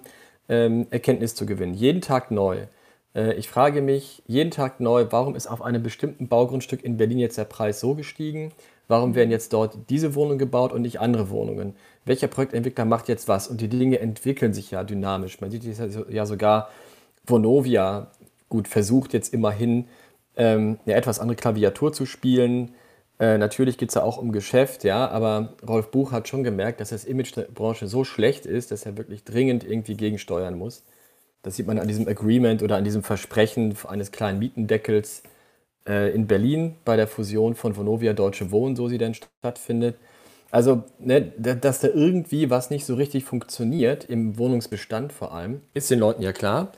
[0.49, 1.73] ähm, Erkenntnis zu gewinnen.
[1.73, 2.67] Jeden Tag neu.
[3.15, 7.19] Äh, ich frage mich jeden Tag neu, warum ist auf einem bestimmten Baugrundstück in Berlin
[7.19, 8.51] jetzt der Preis so gestiegen?
[8.87, 11.75] Warum werden jetzt dort diese Wohnungen gebaut und nicht andere Wohnungen?
[12.05, 13.47] Welcher Projektentwickler macht jetzt was?
[13.47, 15.39] Und die Dinge entwickeln sich ja dynamisch.
[15.39, 15.63] Man sieht
[16.09, 16.69] ja sogar,
[17.25, 18.11] Vonovia
[18.49, 19.87] gut versucht jetzt immerhin
[20.35, 22.71] ähm, eine etwas andere Klaviatur zu spielen
[23.23, 26.81] äh, natürlich geht es ja auch um Geschäft, ja, aber Rolf Buch hat schon gemerkt,
[26.81, 30.83] dass das Image der Branche so schlecht ist, dass er wirklich dringend irgendwie gegensteuern muss.
[31.41, 35.23] Das sieht man an diesem Agreement oder an diesem Versprechen eines kleinen Mietendeckels
[35.87, 39.95] äh, in Berlin bei der Fusion von Vonovia Deutsche Wohnen, so sie denn stattfindet.
[40.51, 45.89] Also, ne, dass da irgendwie was nicht so richtig funktioniert, im Wohnungsbestand vor allem, ist
[45.89, 46.73] den Leuten ja klar.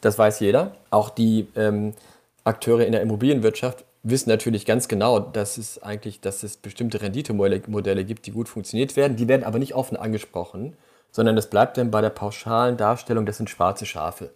[0.00, 0.74] Das weiß jeder.
[0.90, 1.94] Auch die ähm,
[2.42, 8.04] Akteure in der Immobilienwirtschaft wissen natürlich ganz genau, dass es eigentlich, dass es bestimmte Renditemodelle
[8.04, 9.16] gibt, die gut funktioniert werden.
[9.16, 10.76] Die werden aber nicht offen angesprochen,
[11.10, 14.30] sondern es bleibt dann bei der pauschalen Darstellung, das sind schwarze Schafe.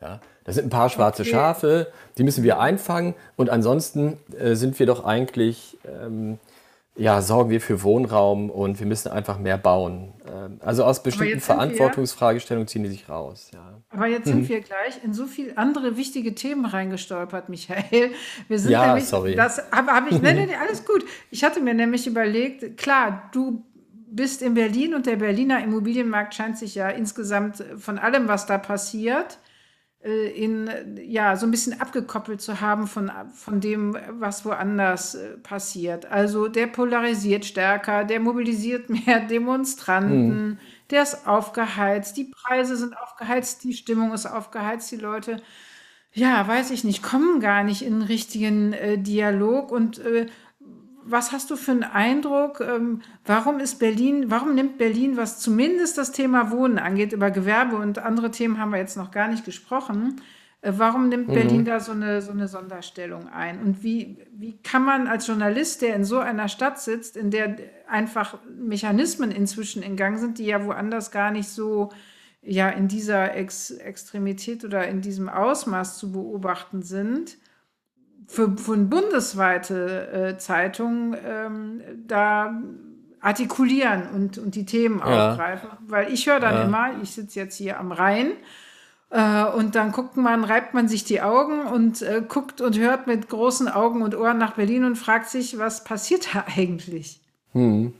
[0.00, 1.32] Ja, das sind ein paar schwarze okay.
[1.32, 6.38] Schafe, die müssen wir einfangen und ansonsten äh, sind wir doch eigentlich ähm,
[6.98, 10.12] ja, sorgen wir für Wohnraum und wir müssen einfach mehr bauen.
[10.26, 13.50] Ähm, also aus bestimmten Verantwortungsfragestellungen ziehen die sich raus.
[13.54, 13.80] Ja.
[13.90, 14.48] Aber jetzt sind mhm.
[14.48, 18.10] wir gleich in so viele andere wichtige Themen reingestolpert, Michael.
[18.48, 19.36] Wir sind ja, nämlich, sorry.
[19.36, 21.04] Das habe hab ich, nein, nein, alles gut.
[21.30, 23.64] Ich hatte mir nämlich überlegt, klar, du
[24.10, 28.58] bist in Berlin und der Berliner Immobilienmarkt scheint sich ja insgesamt von allem, was da
[28.58, 29.38] passiert,
[30.44, 36.06] in, ja, so ein bisschen abgekoppelt zu haben von, von dem, was woanders äh, passiert.
[36.06, 40.58] Also der polarisiert stärker, der mobilisiert mehr Demonstranten, mhm.
[40.90, 45.42] der ist aufgeheizt, die Preise sind aufgeheizt, die Stimmung ist aufgeheizt, die Leute,
[46.12, 50.26] ja, weiß ich nicht, kommen gar nicht in einen richtigen äh, Dialog und äh,
[51.10, 52.60] was hast du für einen Eindruck?
[52.60, 57.76] Ähm, warum ist Berlin, warum nimmt Berlin, was zumindest das Thema Wohnen angeht, über Gewerbe
[57.76, 60.20] und andere Themen haben wir jetzt noch gar nicht gesprochen,
[60.60, 61.34] äh, warum nimmt mhm.
[61.34, 63.60] Berlin da so eine, so eine Sonderstellung ein?
[63.60, 67.56] Und wie, wie kann man als Journalist, der in so einer Stadt sitzt, in der
[67.88, 71.90] einfach Mechanismen inzwischen in Gang sind, die ja woanders gar nicht so
[72.42, 77.36] ja, in dieser Ex Extremität oder in diesem Ausmaß zu beobachten sind,
[78.28, 82.62] für, für eine bundesweite äh, Zeitung ähm, da
[83.20, 85.30] artikulieren und, und die Themen ja.
[85.30, 85.70] aufgreifen.
[85.88, 86.62] Weil ich höre dann ja.
[86.64, 88.32] immer, ich sitze jetzt hier am Rhein
[89.10, 93.06] äh, und dann guckt man, reibt man sich die Augen und äh, guckt und hört
[93.06, 97.20] mit großen Augen und Ohren nach Berlin und fragt sich, was passiert da eigentlich?
[97.52, 97.94] Hm.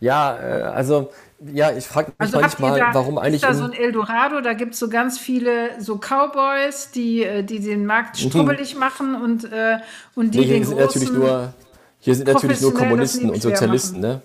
[0.00, 1.10] Ja, äh, also
[1.52, 3.42] ja, ich frage mich also manchmal, da, warum eigentlich.
[3.42, 7.42] Ist da so ein Eldorado, da gibt es so ganz viele so Cowboys, die, äh,
[7.42, 8.30] die den Markt mhm.
[8.30, 9.78] strubbelig machen und, äh,
[10.14, 11.52] und die nee, den sind natürlich nur
[12.00, 14.22] Hier sind natürlich nur Kommunisten und Sozialisten, ne?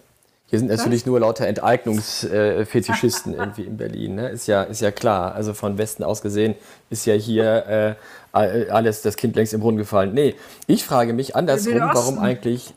[0.51, 1.05] Hier sind natürlich Was?
[1.05, 4.15] nur lauter Enteignungsfetischisten irgendwie in Berlin.
[4.15, 4.27] Ne?
[4.27, 5.33] Ist, ja, ist ja klar.
[5.33, 6.55] Also von Westen aus gesehen
[6.89, 7.95] ist ja hier
[8.33, 10.13] äh, alles das Kind längst im Brunnen gefallen.
[10.13, 10.35] Nee,
[10.67, 12.73] ich frage mich andersrum, warum eigentlich,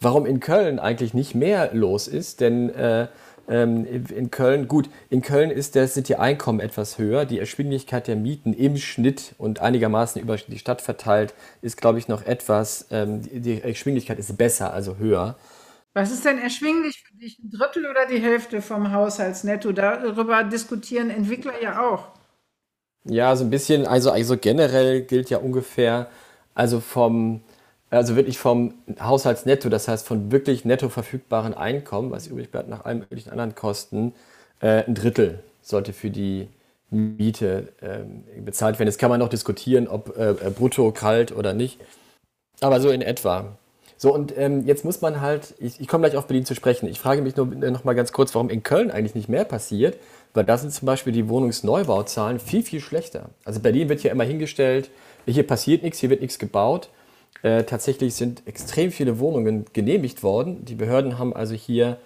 [0.00, 2.40] warum in Köln eigentlich nicht mehr los ist.
[2.40, 3.08] Denn äh,
[3.48, 7.24] ähm, in Köln, gut, in Köln ist das, sind die Einkommen etwas höher.
[7.24, 12.08] Die Erschwinglichkeit der Mieten im Schnitt und einigermaßen über die Stadt verteilt ist, glaube ich,
[12.08, 15.36] noch etwas, ähm, die Erschwinglichkeit ist besser, also höher.
[15.94, 17.38] Was ist denn erschwinglich für dich?
[17.38, 19.72] Ein Drittel oder die Hälfte vom Haushaltsnetto?
[19.72, 22.08] Darüber diskutieren Entwickler ja auch.
[23.04, 26.10] Ja, so ein bisschen, also, also generell gilt ja ungefähr,
[26.54, 27.40] also vom,
[27.90, 32.84] also wirklich vom Haushaltsnetto, das heißt von wirklich netto verfügbaren Einkommen, was übrig bleibt nach
[32.84, 34.12] allen möglichen anderen Kosten,
[34.60, 36.48] äh, ein Drittel sollte für die
[36.90, 38.88] Miete äh, bezahlt werden.
[38.88, 41.80] Jetzt kann man noch diskutieren, ob äh, äh, brutto, kalt oder nicht.
[42.60, 43.56] Aber so in etwa.
[43.98, 46.86] So, und ähm, jetzt muss man halt, ich, ich komme gleich auf Berlin zu sprechen.
[46.86, 49.98] Ich frage mich nur noch mal ganz kurz, warum in Köln eigentlich nicht mehr passiert,
[50.34, 53.30] weil da sind zum Beispiel die Wohnungsneubauzahlen viel, viel schlechter.
[53.44, 54.90] Also Berlin wird ja immer hingestellt,
[55.26, 56.90] hier passiert nichts, hier wird nichts gebaut.
[57.42, 60.64] Äh, tatsächlich sind extrem viele Wohnungen genehmigt worden.
[60.64, 61.98] Die Behörden haben also hier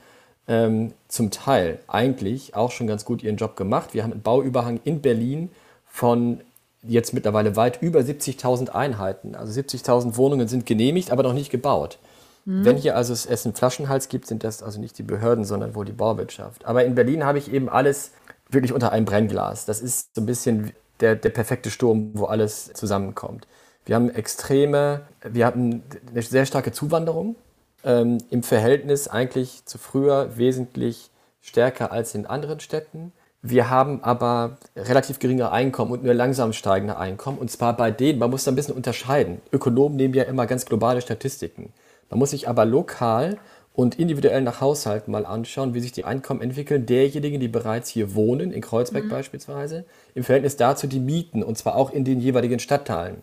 [0.49, 3.95] ähm, zum Teil eigentlich auch schon ganz gut ihren Job gemacht.
[3.95, 5.51] Wir haben einen Bauüberhang in Berlin
[5.87, 6.41] von
[6.83, 9.35] jetzt mittlerweile weit über 70.000 Einheiten.
[9.35, 11.99] Also 70.000 Wohnungen sind genehmigt, aber noch nicht gebaut.
[12.45, 12.65] Mhm.
[12.65, 15.85] Wenn hier also es einen Flaschenhals gibt, sind das also nicht die Behörden, sondern wohl
[15.85, 16.65] die Bauwirtschaft.
[16.65, 18.13] Aber in Berlin habe ich eben alles
[18.49, 19.67] wirklich unter einem Brennglas.
[19.67, 23.47] Das ist so ein bisschen der, der perfekte Sturm, wo alles zusammenkommt.
[23.87, 27.37] Wir haben extreme, wir hatten eine sehr starke Zuwanderung
[27.85, 33.13] ähm, im Verhältnis eigentlich zu früher wesentlich stärker als in anderen Städten.
[33.43, 37.39] Wir haben aber relativ geringe Einkommen und nur langsam steigende Einkommen.
[37.39, 39.41] Und zwar bei denen, man muss da ein bisschen unterscheiden.
[39.51, 41.73] Ökonomen nehmen ja immer ganz globale Statistiken.
[42.11, 43.39] Man muss sich aber lokal
[43.73, 48.15] und individuell nach Haushalten mal anschauen, wie sich die Einkommen entwickeln derjenigen, die bereits hier
[48.15, 49.11] wohnen, in Kreuzberg mhm.
[49.11, 53.23] beispielsweise, im Verhältnis dazu die Mieten, und zwar auch in den jeweiligen Stadtteilen.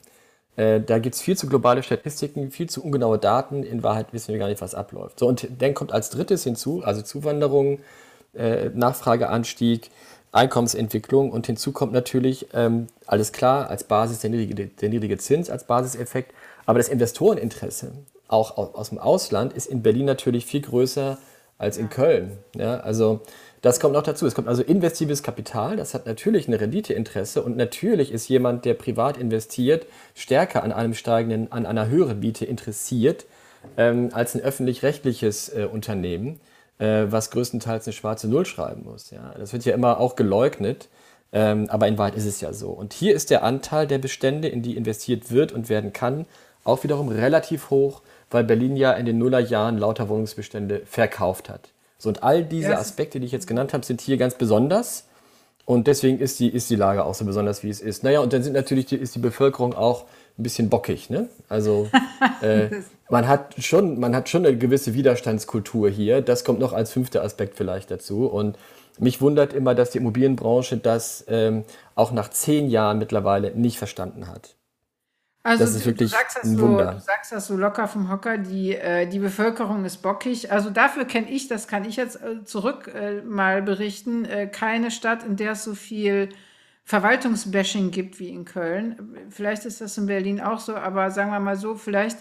[0.58, 3.64] Äh, da gibt es viel zu globale Statistiken, viel zu ungenaue Daten.
[3.64, 5.20] In Wahrheit wissen wir gar nicht, was abläuft.
[5.20, 7.80] So, und dann kommt als drittes hinzu, also Zuwanderung,
[8.34, 9.90] äh, Nachfrageanstieg,
[10.32, 15.50] Einkommensentwicklung und hinzu kommt natürlich, ähm, alles klar, als Basis der niedrige, der niedrige Zins,
[15.50, 16.34] als Basiseffekt.
[16.66, 17.94] Aber das Investoreninteresse,
[18.28, 21.18] auch aus, aus dem Ausland, ist in Berlin natürlich viel größer
[21.58, 22.38] als in Köln.
[22.56, 23.22] Ja, also
[23.62, 24.26] das kommt noch dazu.
[24.26, 28.76] Es kommt also investives Kapital, das hat natürlich ein Renditeinteresse und natürlich ist jemand, der
[28.76, 33.26] privat investiert, stärker an einem steigenden, an einer höheren Miete interessiert
[33.76, 36.40] ähm, als ein öffentlich-rechtliches äh, Unternehmen,
[36.78, 39.12] äh, was größtenteils eine schwarze Null schreiben muss.
[39.12, 39.34] Ja.
[39.38, 40.90] Das wird ja immer auch geleugnet,
[41.34, 42.70] ähm, aber in Wahrheit ist es ja so.
[42.70, 46.26] Und hier ist der Anteil der Bestände, in die investiert wird und werden kann,
[46.64, 51.70] auch wiederum relativ hoch, weil Berlin ja in den Nullerjahren lauter Wohnungsbestände verkauft hat.
[51.98, 52.78] So, und all diese.
[52.78, 55.06] Aspekte, die ich jetzt genannt habe, sind hier ganz besonders.
[55.66, 58.04] Und deswegen ist die, ist die Lage auch so besonders, wie es ist.
[58.04, 60.06] Naja, und dann sind natürlich die, ist die Bevölkerung auch
[60.38, 61.10] ein bisschen bockig.
[61.10, 61.28] Ne?
[61.50, 61.90] Also
[62.42, 62.70] äh,
[63.10, 66.22] man, hat schon, man hat schon eine gewisse Widerstandskultur hier.
[66.22, 68.28] Das kommt noch als fünfter Aspekt vielleicht dazu.
[68.28, 68.58] Und
[68.98, 74.28] mich wundert immer, dass die Immobilienbranche das ähm, auch nach zehn Jahren mittlerweile nicht verstanden
[74.28, 74.56] hat.
[75.48, 76.86] Also das ist wirklich du sagst, ein Wunder.
[76.86, 80.52] So, du sagst das so locker vom Hocker, die, äh, die Bevölkerung ist bockig.
[80.52, 84.92] Also dafür kenne ich, das kann ich jetzt äh, zurück äh, mal berichten, äh, keine
[84.92, 86.30] Stadt, in der es so viel
[86.84, 89.18] Verwaltungsbashing gibt wie in Köln.
[89.30, 92.18] Vielleicht ist das in Berlin auch so, aber sagen wir mal so, vielleicht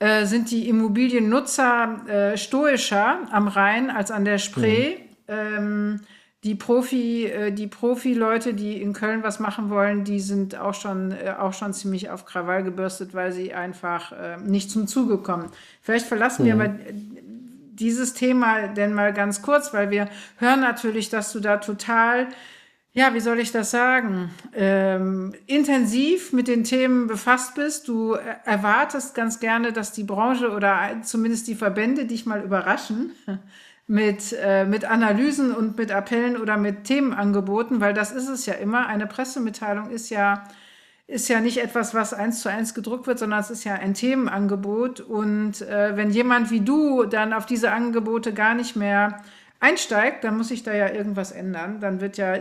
[0.00, 4.96] äh, sind die Immobiliennutzer stoischer am Rhein als an der Spree.
[4.96, 5.04] Mhm.
[5.28, 6.00] Ähm,
[6.44, 11.12] die Profi, äh, die Profi-Leute, die in Köln was machen wollen, die sind auch schon,
[11.12, 15.50] äh, auch schon ziemlich auf Krawall gebürstet, weil sie einfach äh, nicht zum Zuge kommen.
[15.80, 16.46] Vielleicht verlassen mhm.
[16.46, 16.74] wir aber
[17.72, 22.28] dieses Thema denn mal ganz kurz, weil wir hören natürlich, dass du da total,
[22.92, 27.88] ja, wie soll ich das sagen, ähm, intensiv mit den Themen befasst bist.
[27.88, 28.12] Du
[28.44, 33.12] erwartest ganz gerne, dass die Branche oder zumindest die Verbände dich mal überraschen
[33.86, 38.54] mit, äh, mit Analysen und mit Appellen oder mit Themenangeboten, weil das ist es ja
[38.54, 38.86] immer.
[38.86, 40.44] Eine Pressemitteilung ist ja,
[41.06, 43.94] ist ja nicht etwas, was eins zu eins gedruckt wird, sondern es ist ja ein
[43.94, 45.00] Themenangebot.
[45.00, 49.20] Und äh, wenn jemand wie du dann auf diese Angebote gar nicht mehr
[49.60, 51.80] einsteigt, dann muss sich da ja irgendwas ändern.
[51.80, 52.36] Dann wird ja,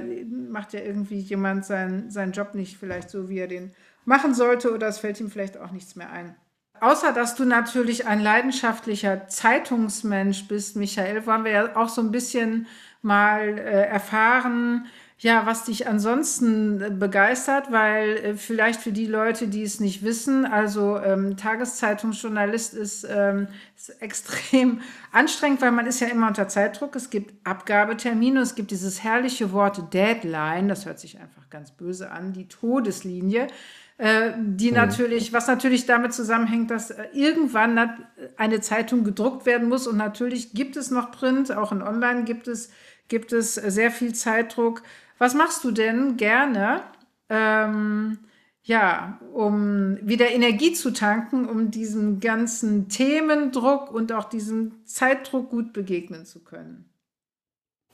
[0.50, 3.74] macht ja irgendwie jemand sein, seinen Job nicht vielleicht so, wie er den
[4.06, 6.36] machen sollte, oder es fällt ihm vielleicht auch nichts mehr ein.
[6.84, 12.12] Außer dass du natürlich ein leidenschaftlicher Zeitungsmensch bist, Michael, wollen wir ja auch so ein
[12.12, 12.68] bisschen
[13.02, 19.48] mal äh, erfahren, ja, was dich ansonsten äh, begeistert, weil äh, vielleicht für die Leute,
[19.48, 24.82] die es nicht wissen, also ähm, Tageszeitungsjournalist ist, ähm, ist extrem
[25.14, 26.98] anstrengend, weil man ist ja immer unter Zeitdruck.
[26.98, 32.12] Es gibt Abgabetermine, es gibt dieses herrliche Wort Deadline, das hört sich einfach ganz böse
[32.12, 33.48] an, die Todeslinie.
[33.98, 34.76] Äh, die mhm.
[34.76, 38.06] natürlich, was natürlich damit zusammenhängt, dass äh, irgendwann
[38.38, 42.48] eine Zeitung gedruckt werden muss und natürlich gibt es noch Print, auch in Online gibt
[42.48, 42.72] es,
[43.08, 44.82] gibt es sehr viel Zeitdruck.
[45.20, 46.82] Was machst du denn gerne,
[47.30, 48.18] ähm,
[48.64, 55.72] ja, um wieder Energie zu tanken, um diesem ganzen Themendruck und auch diesem Zeitdruck gut
[55.72, 56.93] begegnen zu können?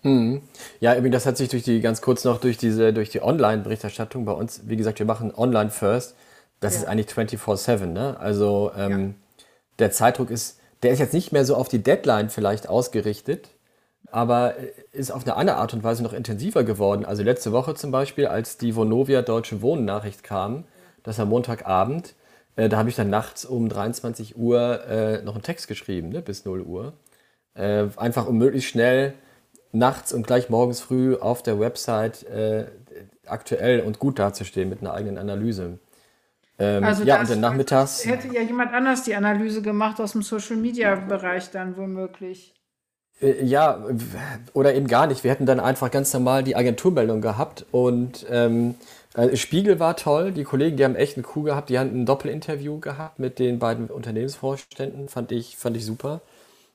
[0.03, 0.41] Mhm.
[0.79, 4.31] Ja, das hat sich durch die, ganz kurz noch durch diese, durch die Online-Berichterstattung bei
[4.31, 6.15] uns, wie gesagt, wir machen Online First.
[6.59, 6.81] Das ja.
[6.81, 8.17] ist eigentlich 24-7, ne?
[8.19, 9.43] Also ähm, ja.
[9.79, 13.49] der Zeitdruck ist, der ist jetzt nicht mehr so auf die Deadline vielleicht ausgerichtet,
[14.11, 14.55] aber
[14.91, 17.05] ist auf eine andere Art und Weise noch intensiver geworden.
[17.05, 20.65] Also letzte Woche zum Beispiel, als die Vonovia Deutsche Wohnen Nachricht kam,
[21.03, 22.15] das war Montagabend,
[22.55, 26.21] äh, da habe ich dann nachts um 23 Uhr äh, noch einen Text geschrieben, ne,
[26.21, 26.93] bis 0 Uhr.
[27.53, 29.13] Äh, einfach um möglichst schnell
[29.71, 32.65] nachts und gleich morgens früh auf der Website äh,
[33.25, 35.79] aktuell und gut dazustehen mit einer eigenen Analyse.
[36.57, 38.05] Ähm, also ja, und dann nachmittags.
[38.05, 42.53] Hätte ja jemand anders die Analyse gemacht aus dem Social Media Bereich dann womöglich.
[43.21, 43.85] Äh, ja,
[44.53, 45.23] oder eben gar nicht.
[45.23, 48.75] Wir hätten dann einfach ganz normal die Agenturmeldung gehabt und ähm,
[49.15, 50.31] äh, Spiegel war toll.
[50.31, 51.69] Die Kollegen, die haben echt einen Coup gehabt.
[51.69, 55.07] Die haben ein Doppelinterview gehabt mit den beiden Unternehmensvorständen.
[55.07, 56.21] Fand ich, fand ich super.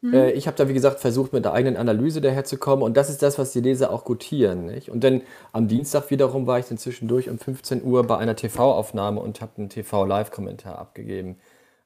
[0.04, 0.12] Mhm.
[0.12, 2.84] Äh, ich habe da, wie gesagt, versucht, mit der eigenen Analyse daherzukommen.
[2.84, 4.66] Und das ist das, was die Leser auch gutieren.
[4.66, 4.90] Nicht?
[4.90, 9.20] Und dann am Dienstag wiederum war ich dann zwischendurch um 15 Uhr bei einer TV-Aufnahme
[9.20, 11.36] und habe einen TV-Live-Kommentar abgegeben.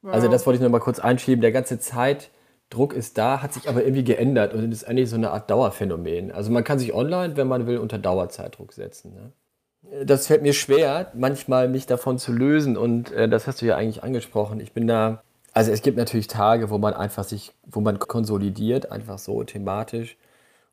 [0.01, 0.13] Wow.
[0.13, 1.41] Also das wollte ich nur mal kurz einschieben.
[1.41, 5.31] Der ganze Zeitdruck ist da, hat sich aber irgendwie geändert und ist eigentlich so eine
[5.31, 6.33] Art Dauerphänomen.
[6.33, 9.13] Also man kann sich online, wenn man will, unter Dauerzeitdruck setzen.
[9.13, 10.05] Ne?
[10.05, 13.77] Das fällt mir schwer, manchmal mich davon zu lösen und äh, das hast du ja
[13.77, 14.59] eigentlich angesprochen.
[14.59, 18.91] Ich bin da also es gibt natürlich Tage, wo man einfach sich, wo man konsolidiert,
[18.91, 20.17] einfach so thematisch.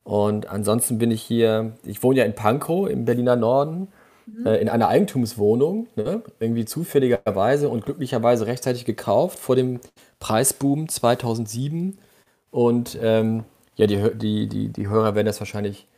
[0.04, 3.88] Und ansonsten bin ich hier, ich wohne ja in Pankow im Berliner Norden,
[4.26, 4.46] mhm.
[4.46, 6.22] äh, in einer Eigentumswohnung, ne?
[6.38, 9.80] irgendwie zufälligerweise und glücklicherweise rechtzeitig gekauft vor dem
[10.20, 11.98] Preisboom 2007.
[12.50, 13.44] Und ähm,
[13.76, 15.88] ja, die, die, die, die Hörer werden das wahrscheinlich,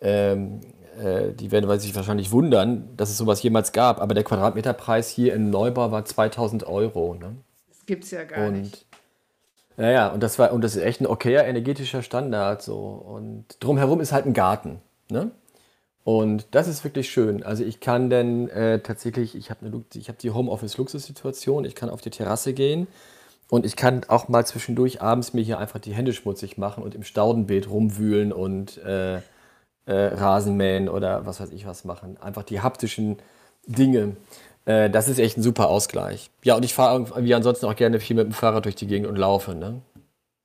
[0.00, 0.60] ähm,
[1.00, 4.00] äh, die werden sich wahrscheinlich wundern, dass es sowas jemals gab.
[4.00, 7.14] Aber der Quadratmeterpreis hier im Neubau war 2000 Euro.
[7.14, 7.36] Ne?
[7.86, 8.86] Gibt es ja gar und, nicht.
[9.76, 12.78] Naja, und das war, und das ist echt ein okayer energetischer Standard so.
[12.78, 14.80] Und drumherum ist halt ein Garten.
[15.10, 15.30] Ne?
[16.04, 17.42] Und das ist wirklich schön.
[17.42, 22.10] Also ich kann dann äh, tatsächlich, ich habe hab die Homeoffice-Luxussituation, ich kann auf die
[22.10, 22.88] Terrasse gehen
[23.48, 26.94] und ich kann auch mal zwischendurch abends mir hier einfach die Hände schmutzig machen und
[26.94, 29.20] im Staudenbeet rumwühlen und äh, äh,
[29.86, 32.16] Rasenmähen oder was weiß ich was machen.
[32.20, 33.18] Einfach die haptischen
[33.66, 34.16] Dinge.
[34.64, 36.30] Äh, das ist echt ein super Ausgleich.
[36.42, 39.08] Ja, und ich fahre wie ansonsten auch gerne viel mit dem Fahrrad durch die Gegend
[39.08, 39.54] und laufe.
[39.54, 39.82] Ne?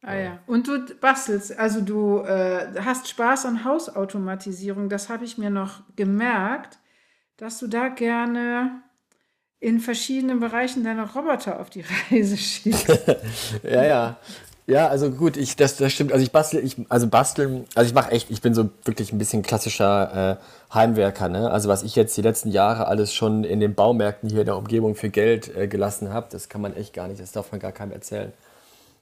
[0.01, 0.39] Ah ja.
[0.47, 4.89] Und du bastelst, also du äh, hast Spaß an Hausautomatisierung.
[4.89, 6.79] Das habe ich mir noch gemerkt,
[7.37, 8.81] dass du da gerne
[9.59, 12.87] in verschiedenen Bereichen deine Roboter auf die Reise schickst.
[13.63, 14.17] ja, ja.
[14.69, 16.11] Ja, also gut, ich, das, das stimmt.
[16.11, 19.17] Also ich bastel, ich, also basteln, also ich mache echt, ich bin so wirklich ein
[19.17, 21.29] bisschen klassischer äh, Heimwerker.
[21.29, 21.49] Ne?
[21.49, 24.57] Also was ich jetzt die letzten Jahre alles schon in den Baumärkten hier in der
[24.57, 27.61] Umgebung für Geld äh, gelassen habe, das kann man echt gar nicht, das darf man
[27.61, 28.33] gar keinem erzählen.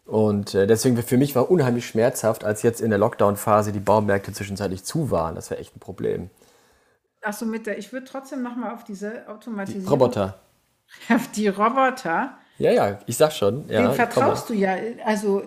[0.05, 4.33] Und äh, deswegen für mich war unheimlich schmerzhaft, als jetzt in der Lockdown-Phase die Baumärkte
[4.33, 5.33] zwischenzeitlich zu waren.
[5.33, 6.29] Das wäre echt ein Problem.
[7.23, 9.85] Achso, mit der, ich würde trotzdem nochmal auf diese Automatisierung.
[9.85, 10.39] Die Roboter.
[11.09, 12.37] Auf die Roboter.
[12.57, 13.65] Ja, ja, ich sag schon.
[13.67, 14.75] Ja, Den vertraust du ja.
[15.05, 15.43] Also,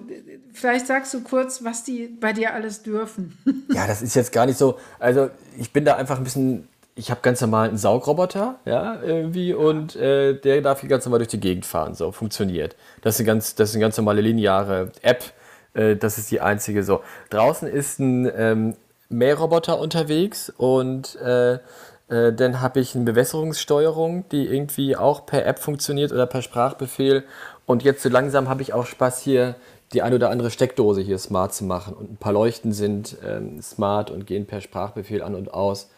[0.52, 3.38] vielleicht sagst du kurz, was die bei dir alles dürfen.
[3.72, 4.78] ja, das ist jetzt gar nicht so.
[4.98, 6.68] Also, ich bin da einfach ein bisschen.
[6.94, 11.20] Ich habe ganz normal einen Saugroboter, ja, irgendwie, und äh, der darf hier ganz normal
[11.20, 11.94] durch die Gegend fahren.
[11.94, 12.74] So, funktioniert.
[13.02, 15.22] Das ist eine ganz, das ist eine ganz normale lineare App.
[15.74, 17.02] Äh, das ist die einzige so.
[17.30, 18.74] Draußen ist ein ähm,
[19.08, 21.60] Mähroboter unterwegs und äh,
[22.08, 27.24] äh, dann habe ich eine Bewässerungssteuerung, die irgendwie auch per App funktioniert oder per Sprachbefehl.
[27.66, 29.56] Und jetzt so langsam habe ich auch Spaß hier
[29.92, 31.94] die eine oder andere Steckdose hier smart zu machen.
[31.94, 35.90] Und ein paar Leuchten sind ähm, smart und gehen per Sprachbefehl an und aus.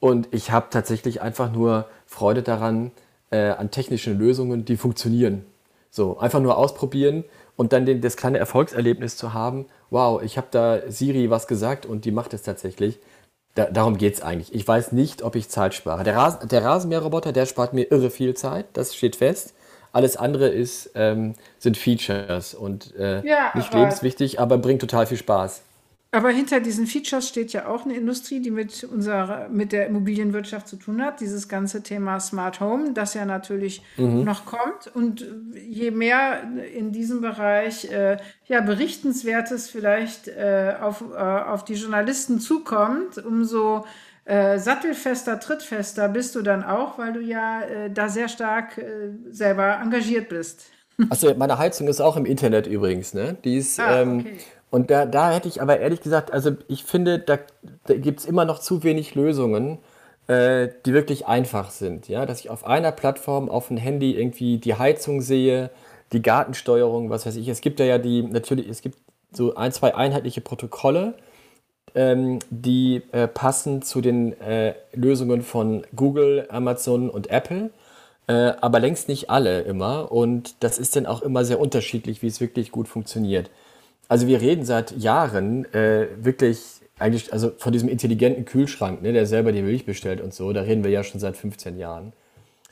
[0.00, 2.90] Und ich habe tatsächlich einfach nur Freude daran,
[3.30, 5.44] äh, an technischen Lösungen, die funktionieren.
[5.90, 7.24] So, einfach nur ausprobieren
[7.56, 11.84] und dann den, das kleine Erfolgserlebnis zu haben, wow, ich habe da Siri was gesagt
[11.84, 12.98] und die macht es tatsächlich.
[13.54, 14.54] Da, darum geht es eigentlich.
[14.54, 16.04] Ich weiß nicht, ob ich Zeit spare.
[16.04, 19.54] Der, Ras der Rasenmäherroboter, der spart mir irre viel Zeit, das steht fest.
[19.92, 25.18] Alles andere ist, ähm, sind Features und äh, ja, nicht lebenswichtig, aber bringt total viel
[25.18, 25.62] Spaß.
[26.12, 30.66] Aber hinter diesen Features steht ja auch eine Industrie, die mit unserer, mit der Immobilienwirtschaft
[30.66, 31.20] zu tun hat.
[31.20, 34.24] Dieses ganze Thema Smart Home, das ja natürlich mhm.
[34.24, 34.88] noch kommt.
[34.92, 36.42] Und je mehr
[36.76, 43.84] in diesem Bereich äh, ja, Berichtenswertes vielleicht äh, auf, äh, auf die Journalisten zukommt, umso
[44.24, 49.10] äh, sattelfester, trittfester bist du dann auch, weil du ja äh, da sehr stark äh,
[49.30, 50.64] selber engagiert bist.
[51.08, 53.36] Achso, meine Heizung ist auch im Internet übrigens, ne?
[53.44, 54.38] Die ist, ah, ähm, okay.
[54.70, 57.38] Und da, da hätte ich aber ehrlich gesagt, also ich finde, da,
[57.86, 59.78] da gibt es immer noch zu wenig Lösungen,
[60.28, 62.08] äh, die wirklich einfach sind.
[62.08, 62.24] Ja?
[62.24, 65.70] Dass ich auf einer Plattform auf dem Handy irgendwie die Heizung sehe,
[66.12, 67.48] die Gartensteuerung, was weiß ich.
[67.48, 68.98] Es gibt da ja die, natürlich, es gibt
[69.32, 71.14] so ein, zwei einheitliche Protokolle,
[71.94, 77.70] ähm, die äh, passen zu den äh, Lösungen von Google, Amazon und Apple.
[78.28, 80.12] Äh, aber längst nicht alle immer.
[80.12, 83.50] Und das ist dann auch immer sehr unterschiedlich, wie es wirklich gut funktioniert.
[84.10, 86.58] Also wir reden seit Jahren äh, wirklich
[86.98, 90.62] eigentlich, also von diesem intelligenten Kühlschrank, ne, der selber die Milch bestellt und so, da
[90.62, 92.12] reden wir ja schon seit 15 Jahren.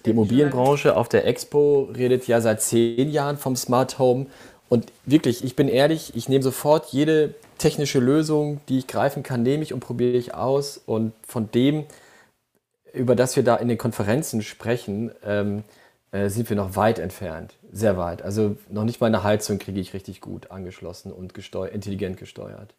[0.05, 4.26] Die Immobilienbranche auf der Expo redet ja seit 10 Jahren vom Smart Home.
[4.68, 9.45] Und wirklich, ich bin ehrlich, ich nehme sofort jede technische Lösung, die ich greifen kann,
[9.45, 10.80] nehme ich und probiere ich aus.
[10.86, 11.84] Und von dem,
[12.93, 15.62] über das wir da in den Konferenzen sprechen, ähm,
[16.11, 17.59] äh, sind wir noch weit entfernt.
[17.70, 18.22] Sehr weit.
[18.22, 22.74] Also noch nicht mal eine Heizung kriege ich richtig gut angeschlossen und gesteu intelligent gesteuert.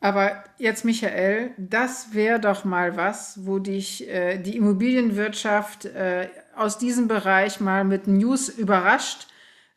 [0.00, 6.76] Aber jetzt, Michael, das wäre doch mal was, wo dich äh, die Immobilienwirtschaft äh, aus
[6.76, 9.28] diesem Bereich mal mit News überrascht,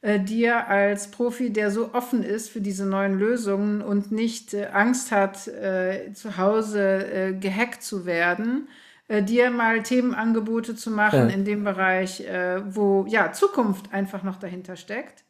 [0.01, 4.65] äh, dir als Profi, der so offen ist für diese neuen Lösungen und nicht äh,
[4.73, 8.67] Angst hat, äh, zu Hause gehackt zu werden
[9.07, 11.35] äh, dir mal Themenangebote zu machen ja.
[11.35, 15.23] in dem Bereich, äh, wo ja Zukunft einfach noch dahinter steckt.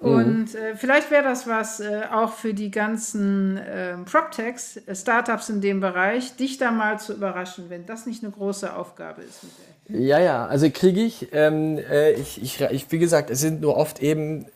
[0.00, 0.08] Mhm.
[0.10, 5.48] Und äh, vielleicht wäre das was äh, auch für die ganzen äh, PropTechs, äh, Startups
[5.48, 9.40] in dem Bereich, dich da mal zu überraschen, wenn das nicht eine große Aufgabe ist.
[9.88, 13.76] Ja, ja, also kriege ich, ähm, äh, ich, ich, ich, wie gesagt, es sind nur
[13.76, 14.46] oft eben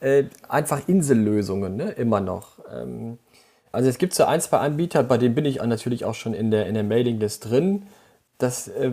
[0.48, 1.92] einfach Insellösungen, ne?
[1.92, 2.58] immer noch.
[2.70, 3.18] Ähm,
[3.72, 6.50] also es gibt so ein, zwei Anbieter, bei denen bin ich natürlich auch schon in
[6.50, 7.86] der, in der Mailinglist drin.
[8.40, 8.90] Das, äh,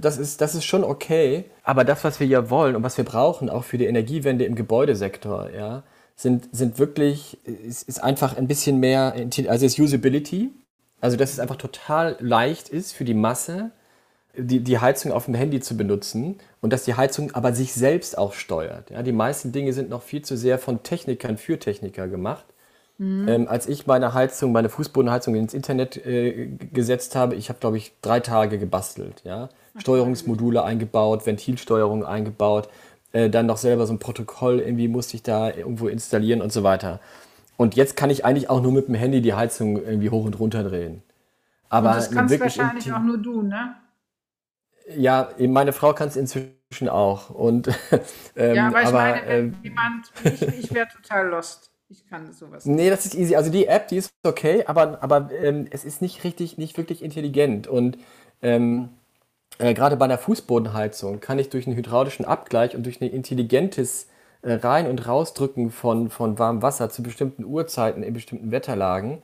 [0.00, 1.44] das, ist, das ist schon okay.
[1.64, 4.54] Aber das, was wir ja wollen und was wir brauchen, auch für die Energiewende im
[4.54, 5.82] Gebäudesektor, ja,
[6.14, 9.14] sind, sind wirklich, ist, ist einfach ein bisschen mehr,
[9.48, 10.50] also ist Usability.
[11.00, 13.70] Also, dass es einfach total leicht ist für die Masse,
[14.36, 18.18] die, die Heizung auf dem Handy zu benutzen und dass die Heizung aber sich selbst
[18.18, 18.90] auch steuert.
[18.90, 22.44] Ja, die meisten Dinge sind noch viel zu sehr von Technikern für Techniker gemacht.
[22.98, 23.28] Mhm.
[23.28, 27.76] Ähm, als ich meine Heizung, meine Fußbodenheizung ins Internet äh, gesetzt habe, ich habe, glaube
[27.76, 29.22] ich, drei Tage gebastelt.
[29.24, 29.50] Ja?
[29.78, 32.68] Steuerungsmodule eingebaut, Ventilsteuerung eingebaut,
[33.12, 36.62] äh, dann noch selber so ein Protokoll irgendwie musste ich da irgendwo installieren und so
[36.62, 37.00] weiter.
[37.58, 40.38] Und jetzt kann ich eigentlich auch nur mit dem Handy die Heizung irgendwie hoch und
[40.38, 41.02] runter drehen.
[41.68, 43.74] Aber und das kannst wahrscheinlich auch nur du, ne?
[44.96, 47.30] Ja, meine Frau kann es inzwischen auch.
[47.30, 47.68] Und,
[48.36, 51.70] ähm, ja, aber ich aber, meine, wenn äh, jemand, ich, ich wäre total lost.
[51.88, 52.66] Ich kann sowas.
[52.66, 53.36] Nee, das ist easy.
[53.36, 57.02] Also die App, die ist okay, aber, aber ähm, es ist nicht richtig, nicht wirklich
[57.02, 57.68] intelligent.
[57.68, 57.98] Und
[58.42, 58.88] ähm,
[59.58, 64.08] äh, gerade bei einer Fußbodenheizung kann ich durch einen hydraulischen Abgleich und durch ein intelligentes
[64.42, 69.22] äh, Rein- und Rausdrücken von, von warmem Wasser zu bestimmten Uhrzeiten in bestimmten Wetterlagen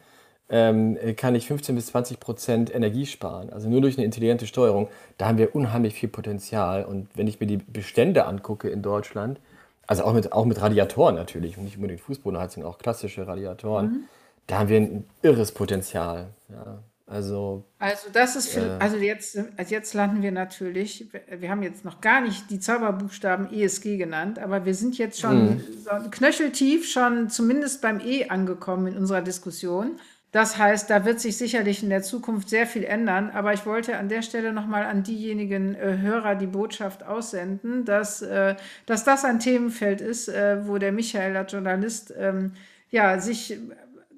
[0.48, 3.50] ähm, kann ich 15 bis 20 Prozent Energie sparen.
[3.50, 4.88] Also nur durch eine intelligente Steuerung.
[5.18, 6.84] Da haben wir unheimlich viel Potenzial.
[6.84, 9.40] Und wenn ich mir die Bestände angucke in Deutschland,
[9.86, 13.86] also auch mit, auch mit Radiatoren natürlich und nicht unbedingt Fußbodenheizung, auch klassische Radiatoren.
[13.86, 14.04] Mhm.
[14.46, 16.28] Da haben wir ein irres Potenzial.
[16.48, 21.50] Ja, also, also das ist, für, äh, also jetzt, also jetzt landen wir natürlich, wir
[21.50, 25.64] haben jetzt noch gar nicht die Zauberbuchstaben ESG genannt, aber wir sind jetzt schon mhm.
[25.84, 29.98] so knöcheltief schon zumindest beim E angekommen in unserer Diskussion.
[30.32, 33.30] Das heißt, da wird sich sicherlich in der Zukunft sehr viel ändern.
[33.30, 38.22] Aber ich wollte an der Stelle nochmal an diejenigen äh, Hörer die Botschaft aussenden, dass,
[38.22, 38.56] äh,
[38.86, 42.52] dass das ein Themenfeld ist, äh, wo der Michael als Journalist ähm,
[42.90, 43.58] ja, sich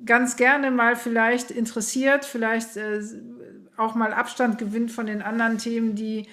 [0.07, 3.01] ganz gerne mal vielleicht interessiert, vielleicht äh,
[3.77, 6.29] auch mal Abstand gewinnt von den anderen Themen, die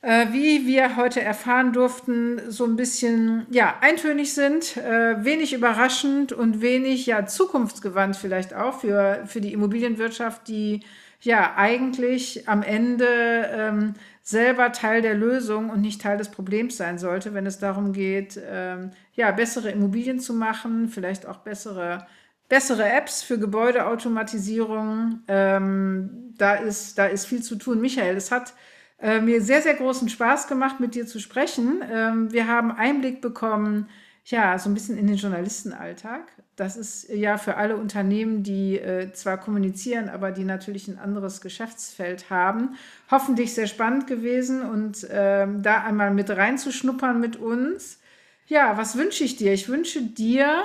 [0.00, 6.60] wie wir heute erfahren durften, so ein bisschen ja, eintönig sind, äh, wenig überraschend und
[6.60, 10.80] wenig ja, zukunftsgewandt vielleicht auch für, für die Immobilienwirtschaft, die
[11.20, 13.06] ja eigentlich am Ende
[13.52, 17.92] ähm, selber Teil der Lösung und nicht Teil des Problems sein sollte, wenn es darum
[17.92, 22.06] geht, ähm, ja, bessere Immobilien zu machen, vielleicht auch bessere,
[22.48, 25.22] bessere Apps für Gebäudeautomatisierung.
[25.26, 27.80] Ähm, da, ist, da ist viel zu tun.
[27.80, 28.54] Michael, es hat
[29.00, 31.82] äh, mir sehr, sehr großen Spaß gemacht, mit dir zu sprechen.
[31.90, 33.88] Ähm, wir haben Einblick bekommen,
[34.24, 36.32] ja, so ein bisschen in den Journalistenalltag.
[36.56, 41.40] Das ist ja für alle Unternehmen, die äh, zwar kommunizieren, aber die natürlich ein anderes
[41.40, 42.76] Geschäftsfeld haben,
[43.10, 48.00] hoffentlich sehr spannend gewesen und ähm, da einmal mit reinzuschnuppern mit uns.
[48.48, 49.52] Ja, was wünsche ich dir?
[49.52, 50.64] Ich wünsche dir,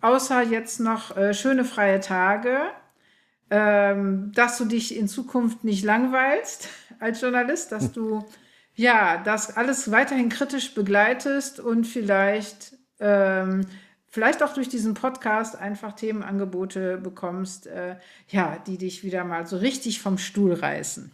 [0.00, 2.60] außer jetzt noch äh, schöne freie Tage,
[3.50, 6.68] ähm, dass du dich in Zukunft nicht langweilst
[7.02, 8.24] als Journalist, dass du
[8.74, 13.66] ja das alles weiterhin kritisch begleitest und vielleicht ähm,
[14.12, 17.96] vielleicht auch durch diesen Podcast einfach Themenangebote bekommst, äh,
[18.28, 21.10] ja, die dich wieder mal so richtig vom Stuhl reißen.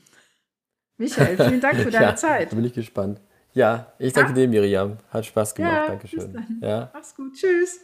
[0.96, 2.50] Michael, vielen Dank für deine ja, Zeit.
[2.50, 3.20] Da bin ich gespannt.
[3.54, 4.34] Ja, ich danke ja?
[4.34, 4.98] dir, Miriam.
[5.10, 5.72] Hat Spaß gemacht.
[5.72, 6.58] Ja, Dankeschön.
[6.60, 6.90] Ja.
[6.92, 7.34] Mach's gut.
[7.34, 7.80] Tschüss.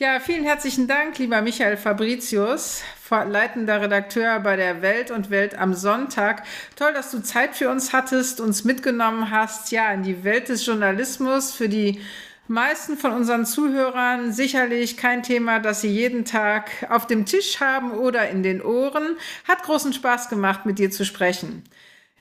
[0.00, 5.74] Ja, vielen herzlichen Dank, lieber Michael Fabricius, leitender Redakteur bei der Welt und Welt am
[5.74, 6.44] Sonntag.
[6.76, 10.64] Toll, dass du Zeit für uns hattest, uns mitgenommen hast, ja, in die Welt des
[10.64, 12.00] Journalismus, für die
[12.46, 17.90] meisten von unseren Zuhörern sicherlich kein Thema, das sie jeden Tag auf dem Tisch haben
[17.90, 19.16] oder in den Ohren.
[19.48, 21.64] Hat großen Spaß gemacht, mit dir zu sprechen.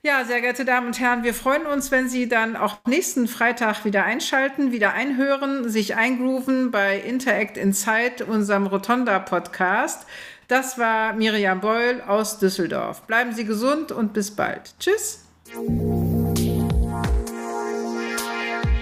[0.07, 3.83] Ja, sehr geehrte Damen und Herren, wir freuen uns, wenn Sie dann auch nächsten Freitag
[3.83, 10.07] wieder einschalten, wieder einhören, sich eingrooven bei Interact Inside, unserem Rotonda-Podcast.
[10.47, 13.01] Das war Miriam Beul aus Düsseldorf.
[13.01, 14.75] Bleiben Sie gesund und bis bald.
[14.79, 15.25] Tschüss.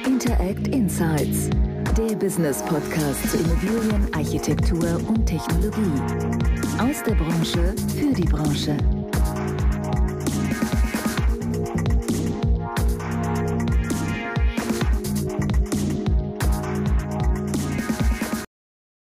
[0.05, 1.49] Interact Insights,
[1.97, 6.01] der Business Podcast zu Immobilien, Architektur und Technologie.
[6.77, 8.77] Aus der Branche für die Branche.